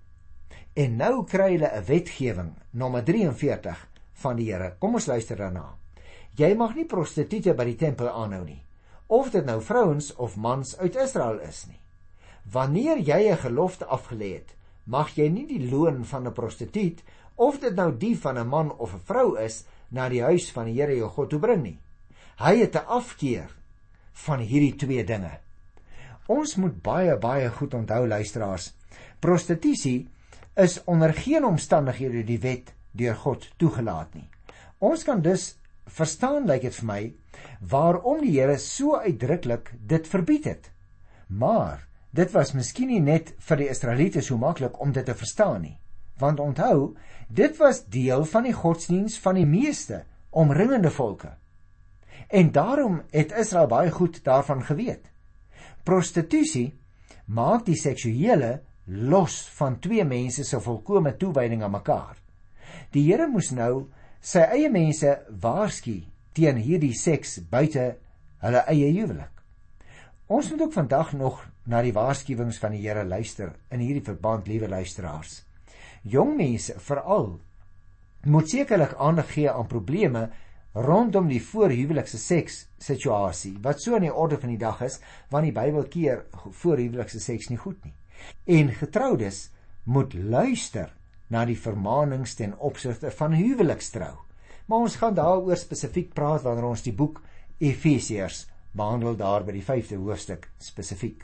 En 0.76 0.98
nou 0.98 1.24
kry 1.24 1.52
hulle 1.52 1.72
'n 1.72 1.86
wetgewing, 1.86 2.54
nommer 2.72 3.04
43 3.04 3.88
van 4.14 4.36
die 4.36 4.52
Here. 4.52 4.76
Kom 4.80 4.94
ons 4.94 5.08
luister 5.08 5.38
daarna. 5.38 5.78
Jy 6.36 6.56
mag 6.56 6.76
nie 6.76 6.86
prostituie 6.86 7.54
by 7.54 7.66
die 7.66 7.78
tempel 7.80 8.10
aanhou 8.10 8.44
nie, 8.44 8.64
of 9.08 9.32
dit 9.32 9.46
nou 9.46 9.62
vrouens 9.62 10.16
of 10.16 10.36
mans 10.36 10.78
uit 10.78 10.96
Israel 10.96 11.40
is 11.40 11.68
nie. 11.68 11.80
Wanneer 12.52 12.98
jy 12.98 13.32
'n 13.32 13.38
gelofte 13.38 13.86
afgelê 13.86 14.34
het, 14.34 14.56
mag 14.86 15.16
jy 15.16 15.30
nie 15.30 15.46
die 15.48 15.70
loon 15.72 16.04
van 16.06 16.28
'n 16.28 16.34
prostituut 16.34 17.04
of 17.36 17.60
dit 17.60 17.76
nou 17.76 17.92
die 17.98 18.18
van 18.18 18.38
'n 18.38 18.48
man 18.48 18.72
of 18.78 18.94
'n 18.94 19.00
vrou 19.06 19.38
is 19.40 19.66
na 19.90 20.10
die 20.10 20.22
huis 20.22 20.52
van 20.52 20.66
die 20.66 20.74
Here 20.74 20.96
jou 20.96 21.10
God 21.10 21.30
toe 21.30 21.40
bring 21.40 21.64
nie. 21.64 21.80
Hy 22.38 22.56
het 22.58 22.76
'n 22.76 22.88
afkeer 22.88 23.50
van 24.26 24.40
hierdie 24.40 24.76
twee 24.76 25.04
dinge. 25.04 25.40
Ons 26.28 26.56
moet 26.56 26.82
baie 26.82 27.18
baie 27.18 27.50
goed 27.50 27.74
onthou 27.74 28.08
luisteraars. 28.08 28.74
Prostitusie 29.20 30.10
is 30.56 30.80
onder 30.84 31.14
geen 31.14 31.46
omstandighede 31.46 32.24
die 32.24 32.40
wet 32.40 32.74
deur 32.92 33.16
God 33.16 33.48
toegelaat 33.60 34.14
nie. 34.16 34.30
Ons 34.80 35.04
kan 35.04 35.22
dus 35.22 35.56
verstaan 35.86 36.48
lyk 36.48 36.66
dit 36.66 36.76
vir 36.80 36.88
my 36.88 37.02
waarom 37.60 38.22
die 38.24 38.38
Here 38.38 38.58
so 38.62 38.98
uitdruklik 38.98 39.74
dit 39.80 40.08
verbied 40.08 40.46
het. 40.46 40.72
Maar 41.28 41.88
dit 42.16 42.32
was 42.32 42.54
miskien 42.56 42.88
nie 42.88 43.02
net 43.04 43.34
vir 43.48 43.60
die 43.60 43.70
Israeliete 43.70 44.22
so 44.24 44.38
maklik 44.38 44.80
om 44.82 44.94
dit 44.96 45.06
te 45.06 45.16
verstaan 45.16 45.62
nie. 45.62 45.78
Want 46.20 46.40
onthou, 46.40 46.96
dit 47.28 47.58
was 47.60 47.84
deel 47.92 48.24
van 48.26 48.48
die 48.48 48.56
godsdiens 48.56 49.20
van 49.20 49.36
die 49.36 49.46
meeste 49.46 50.06
omringende 50.32 50.92
volke. 50.92 51.34
En 52.28 52.52
daarom 52.52 53.02
het 53.12 53.36
Israel 53.36 53.68
baie 53.68 53.92
goed 53.92 54.24
daarvan 54.24 54.64
geweet. 54.64 55.12
Prostitusie 55.84 56.74
maak 57.26 57.66
die 57.66 57.78
seksuele 57.78 58.62
los 58.86 59.38
van 59.58 59.80
twee 59.80 60.04
mense 60.06 60.44
se 60.44 60.60
volkomme 60.62 61.16
toewyding 61.18 61.64
aan 61.64 61.74
mekaar. 61.74 62.18
Die 62.94 63.06
Here 63.08 63.28
moes 63.28 63.52
nou 63.52 63.88
sy 64.22 64.44
eie 64.54 64.70
mense 64.70 65.18
waarsku 65.42 66.04
teen 66.36 66.60
hierdie 66.62 66.94
seks 66.98 67.40
buite 67.50 67.96
hulle 68.44 68.62
eie 68.70 68.92
huwelik. 68.94 69.32
Ons 70.28 70.52
moet 70.52 70.62
ook 70.66 70.74
vandag 70.74 71.14
nog 71.14 71.42
na 71.70 71.82
die 71.86 71.94
waarskuwings 71.94 72.60
van 72.62 72.74
die 72.74 72.84
Here 72.86 73.06
luister 73.06 73.56
in 73.74 73.82
hierdie 73.82 74.06
verband, 74.06 74.48
liewe 74.48 74.70
luisteraars. 74.70 75.44
Jong 76.04 76.36
mense 76.38 76.78
veral 76.80 77.40
moet 78.26 78.50
sekerlik 78.50 78.96
aandag 79.02 79.32
gee 79.34 79.50
aan 79.50 79.70
probleme 79.70 80.30
rondom 80.74 81.30
die 81.30 81.42
voorhuwelikse 81.42 82.18
seks 82.20 82.66
situasie 82.82 83.54
wat 83.64 83.82
so 83.82 83.96
aan 83.96 84.06
die 84.06 84.14
orde 84.14 84.38
van 84.42 84.52
die 84.52 84.62
dag 84.62 84.82
is 84.86 85.00
want 85.32 85.48
die 85.48 85.56
Bybel 85.56 85.86
keer 85.90 86.26
voorhuwelikse 86.34 87.22
seks 87.22 87.50
nie 87.50 87.62
goed 87.62 87.78
nie. 87.86 87.94
En 88.46 88.72
getroudes 88.74 89.50
moet 89.84 90.14
luister 90.14 90.94
na 91.28 91.46
die 91.46 91.58
vermaanings 91.58 92.36
ten 92.38 92.58
opsigte 92.58 93.12
van 93.12 93.34
huwelikstrou. 93.34 94.14
Maar 94.66 94.86
ons 94.88 94.98
gaan 95.02 95.14
daaroor 95.18 95.58
spesifiek 95.58 96.14
praat 96.14 96.44
wanneer 96.46 96.70
ons 96.70 96.84
die 96.86 96.94
boek 96.94 97.22
Efesiërs 97.58 98.46
behandel 98.76 99.16
daar 99.16 99.46
by 99.46 99.56
die 99.56 99.64
5de 99.64 99.98
hoofstuk 100.02 100.50
spesifiek. 100.60 101.24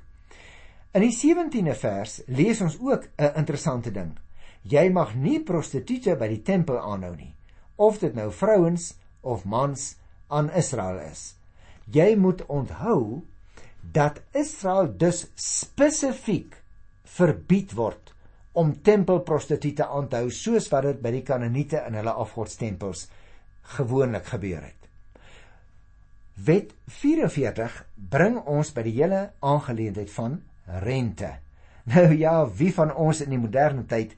In 0.96 1.06
die 1.06 1.14
17de 1.16 1.76
vers 1.80 2.20
lees 2.28 2.62
ons 2.62 2.78
ook 2.80 3.08
'n 3.18 3.36
interessante 3.40 3.92
ding. 3.92 4.18
Jy 4.64 4.90
mag 4.90 5.16
nie 5.16 5.40
prostituie 5.44 6.16
by 6.16 6.28
die 6.28 6.42
tempel 6.42 6.80
aanhou 6.80 7.16
nie, 7.16 7.36
of 7.76 8.00
dit 8.00 8.14
nou 8.16 8.32
vrouens 8.32 8.94
of 9.22 9.46
mans 9.46 9.96
aan 10.28 10.52
Israel 10.52 11.00
is. 11.00 11.36
Jy 11.86 12.16
moet 12.16 12.46
onthou 12.46 13.22
dat 13.82 14.22
Israel 14.32 14.94
dus 14.98 15.28
spesifiek 15.36 16.61
verbied 17.18 17.74
word 17.76 18.14
om 18.52 18.74
tempelprostituie 18.84 19.84
aan 19.84 20.10
te 20.12 20.20
hou 20.22 20.32
soos 20.36 20.68
wat 20.72 20.90
dit 20.90 21.02
by 21.04 21.12
die 21.16 21.24
Kanaaniete 21.28 21.84
in 21.88 21.96
hulle 22.00 22.14
afgodstempels 22.24 23.08
gewoonlik 23.78 24.28
gebeur 24.34 24.62
het. 24.64 24.82
Wet 26.46 26.74
44 26.90 27.78
bring 28.12 28.40
ons 28.50 28.72
by 28.76 28.84
die 28.88 28.96
hele 28.98 29.22
aangeleentheid 29.40 30.12
van 30.12 30.42
rente. 30.84 31.38
Nou 31.92 32.12
ja, 32.14 32.46
wie 32.46 32.70
van 32.74 32.92
ons 32.94 33.24
in 33.24 33.32
die 33.34 33.42
moderne 33.42 33.88
tyd 33.90 34.12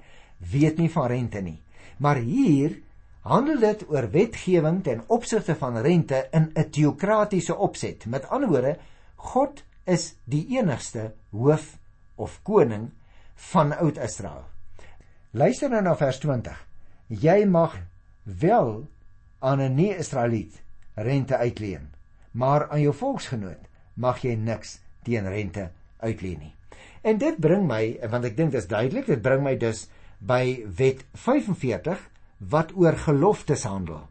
weet 0.51 0.81
nie 0.81 0.89
van 0.91 1.07
rente 1.07 1.39
nie. 1.41 1.61
Maar 2.03 2.19
hier 2.19 2.75
handel 3.23 3.61
dit 3.63 3.85
oor 3.87 4.09
wetgewing 4.11 4.81
ten 4.83 5.03
opsigte 5.07 5.55
van 5.55 5.79
rente 5.85 6.27
in 6.31 6.51
'n 6.55 6.69
teokratiese 6.69 7.55
opset. 7.55 8.05
Met 8.05 8.27
ander 8.27 8.49
woorde, 8.49 8.77
God 9.15 9.63
is 9.85 10.15
die 10.25 10.45
enigste 10.57 11.13
hoof 11.31 11.77
of 12.15 12.39
koning 12.43 12.91
van 13.51 13.73
Oud-Israel. 13.77 14.45
Luister 15.31 15.69
nou 15.69 15.81
na 15.81 15.95
vers 15.97 16.19
20. 16.19 16.57
Jy 17.07 17.45
mag 17.45 17.79
wel 18.23 18.87
aan 19.39 19.61
'n 19.61 19.75
nie-Israeliet 19.75 20.61
rente 20.95 21.37
uitleen, 21.37 21.89
maar 22.31 22.69
aan 22.69 22.81
jou 22.81 22.93
volksgenoot 22.93 23.67
mag 23.93 24.21
jy 24.21 24.35
niks 24.35 24.79
teen 25.03 25.27
rente 25.29 25.71
uitleen 25.99 26.39
nie. 26.39 26.55
En 27.01 27.17
dit 27.17 27.39
bring 27.39 27.67
my, 27.67 27.99
want 28.09 28.25
ek 28.25 28.37
dink 28.37 28.51
dit 28.51 28.61
is 28.61 28.67
duidelik, 28.67 29.05
dit 29.05 29.21
bring 29.21 29.43
my 29.43 29.57
dus 29.57 29.89
by 30.19 30.63
wet 30.77 31.03
45 31.13 32.09
wat 32.53 32.71
oor 32.75 32.97
geloftes 32.97 33.63
handel. 33.63 34.07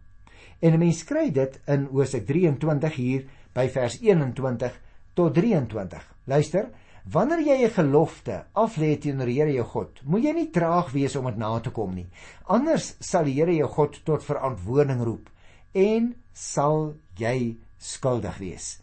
En 0.60 0.72
'n 0.72 0.78
mens 0.78 1.04
kry 1.04 1.30
dit 1.30 1.60
in 1.66 1.88
Hosea 1.90 2.20
23 2.20 2.94
hier 2.94 3.24
by 3.54 3.68
vers 3.68 4.00
21 4.00 4.80
tot 5.14 5.34
23. 5.34 6.14
Luister, 6.24 6.68
Wanneer 7.04 7.40
jy 7.40 7.64
'n 7.66 7.70
gelofte 7.70 8.46
aflê 8.54 8.96
teenoor 8.96 9.26
die 9.26 9.40
Here 9.40 9.52
jou 9.52 9.64
God, 9.64 10.00
moet 10.04 10.22
jy 10.22 10.32
nie 10.32 10.50
traag 10.50 10.92
wees 10.92 11.16
om 11.16 11.24
dit 11.24 11.36
na 11.36 11.58
te 11.60 11.70
kom 11.70 11.94
nie. 11.94 12.06
Anders 12.46 12.96
sal 13.00 13.24
die 13.24 13.34
Here 13.34 13.54
jou 13.54 13.68
God 13.68 14.04
tot 14.04 14.22
verantwoording 14.22 15.02
roep 15.02 15.28
en 15.74 16.14
sal 16.32 16.94
jy 17.16 17.58
skuldig 17.78 18.38
wees. 18.38 18.82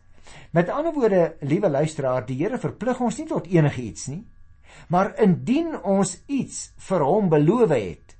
Met 0.51 0.69
ander 0.69 0.93
woorde, 0.93 1.35
liewe 1.41 1.69
luisteraar, 1.69 2.25
die 2.25 2.35
Here 2.35 2.57
verplig 2.57 2.99
ons 2.99 3.17
nie 3.17 3.27
tot 3.27 3.47
enigiets 3.47 4.07
nie. 4.07 4.25
Maar 4.87 5.15
indien 5.19 5.81
ons 5.83 6.17
iets 6.27 6.73
vir 6.77 6.99
hom 6.99 7.29
beloof 7.29 7.69
het, 7.69 8.15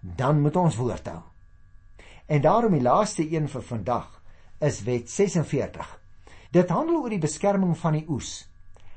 dan 0.00 0.40
moet 0.40 0.56
ons 0.56 0.76
woord 0.76 1.06
hou. 1.06 1.22
En 2.26 2.40
daarom 2.40 2.72
die 2.72 2.82
laaste 2.82 3.24
een 3.24 3.48
vir 3.48 3.62
vandag 3.62 4.22
is 4.60 4.82
Wet 4.82 5.10
46. 5.10 6.00
Dit 6.52 6.68
handel 6.68 7.02
oor 7.02 7.10
die 7.10 7.18
beskerming 7.18 7.76
van 7.78 7.92
die 7.92 8.04
oes. 8.08 8.53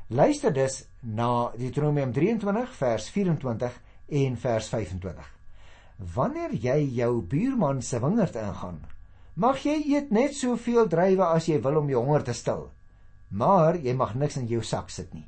Luister 0.10 0.54
dus 0.54 0.86
na 1.04 1.52
Deuteronomium 1.60 2.14
23 2.14 2.76
vers 2.80 3.10
24 3.10 3.74
en 4.08 4.38
vers 4.40 4.70
25. 4.72 5.26
Wanneer 6.14 6.54
jy 6.56 6.78
jou 6.96 7.10
buurman 7.28 7.82
se 7.84 8.00
wingerd 8.00 8.38
ingaan, 8.40 8.78
mag 9.36 9.60
jy 9.68 9.76
eet 9.92 10.14
net 10.16 10.38
soveel 10.38 10.88
druiwe 10.88 11.28
as 11.28 11.50
jy 11.52 11.58
wil 11.60 11.82
om 11.82 11.92
jou 11.92 12.06
honger 12.06 12.24
te 12.24 12.38
stil, 12.40 12.70
maar 13.36 13.76
jy 13.76 13.98
mag 14.00 14.16
niks 14.16 14.40
in 14.40 14.48
jou 14.48 14.62
sak 14.64 14.96
sit 14.96 15.12
nie. 15.12 15.26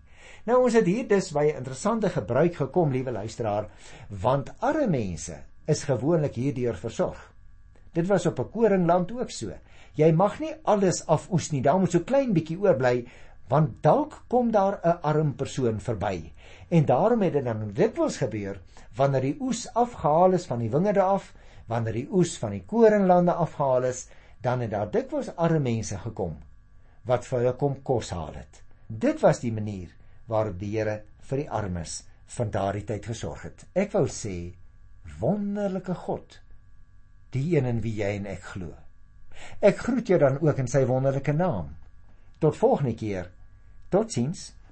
Nou 0.48 0.62
ons 0.64 0.80
het 0.80 0.88
hier 0.88 1.04
dus 1.12 1.34
by 1.36 1.44
'n 1.52 1.60
interessante 1.60 2.10
gebruik 2.10 2.56
gekom, 2.56 2.92
liewe 2.92 3.12
luisteraar, 3.12 3.68
want 4.08 4.54
arme 4.62 4.88
mense 4.88 5.44
is 5.68 5.84
gewoonlik 5.84 6.36
hierdeur 6.36 6.80
versorg. 6.80 7.20
Dit 7.94 8.08
was 8.08 8.26
op 8.26 8.40
'n 8.40 8.50
koringland 8.50 9.12
ook 9.12 9.30
so. 9.30 9.52
Jy 9.96 10.12
mag 10.12 10.40
nie 10.40 10.54
alles 10.64 11.08
afoes 11.08 11.52
nie, 11.52 11.62
daar 11.62 11.80
moet 11.80 11.92
so 11.92 12.00
klein 12.00 12.34
bietjie 12.34 12.60
oorbly 12.60 13.08
want 13.50 13.80
dalk 13.84 14.24
kom 14.28 14.52
daar 14.52 14.80
'n 14.84 15.02
arm 15.02 15.36
persoon 15.36 15.80
verby. 15.80 16.34
En 16.70 16.86
daarom 16.86 17.22
het 17.22 17.34
dit 17.34 17.44
dan 17.46 17.72
dikwels 17.74 18.18
gebeur 18.18 18.62
wanneer 18.96 19.22
die 19.22 19.38
oes 19.40 19.74
afgehaal 19.74 20.34
is 20.34 20.46
van 20.46 20.60
die 20.60 20.70
wingerde 20.70 21.02
af, 21.02 21.34
wanneer 21.68 21.94
die 21.94 22.10
oes 22.12 22.38
van 22.38 22.52
die 22.52 22.66
koringlande 22.66 23.34
afgehaal 23.34 23.84
is, 23.84 24.08
dan 24.42 24.60
het 24.60 24.72
daar 24.72 24.92
dikwels 24.92 25.36
arme 25.36 25.60
mense 25.60 25.98
gekom 25.98 26.38
wat 27.04 27.26
vir 27.26 27.40
hulle 27.40 27.56
kom 27.56 27.82
kos 27.84 28.10
haal 28.10 28.34
het. 28.34 28.62
Dit 28.88 29.22
was 29.22 29.40
die 29.40 29.52
manier 29.52 29.90
waarop 30.28 30.60
die 30.60 30.78
Here 30.78 31.02
vir 31.30 31.38
die 31.38 31.50
armes 31.50 32.04
van 32.38 32.52
daardie 32.54 32.86
tyd 32.86 33.06
gesorg 33.06 33.42
het. 33.48 33.66
Ek 33.74 33.94
wou 33.94 34.06
sê 34.08 34.54
wonderlike 35.20 35.96
God, 36.06 36.40
die 37.34 37.56
een 37.56 37.66
in 37.66 37.82
wie 37.82 37.96
jy 38.02 38.16
en 38.20 38.30
ek 38.30 38.46
glo. 38.54 38.74
Ek 39.62 39.78
groet 39.78 40.08
jou 40.08 40.20
dan 40.20 40.40
ook 40.42 40.58
in 40.62 40.68
sy 40.68 40.84
wonderlike 40.86 41.34
naam. 41.34 41.76
Tot 42.40 42.58
volgende 42.58 42.96
keer. 42.96 43.32
Tot 43.90 44.12
ziens! 44.12 44.59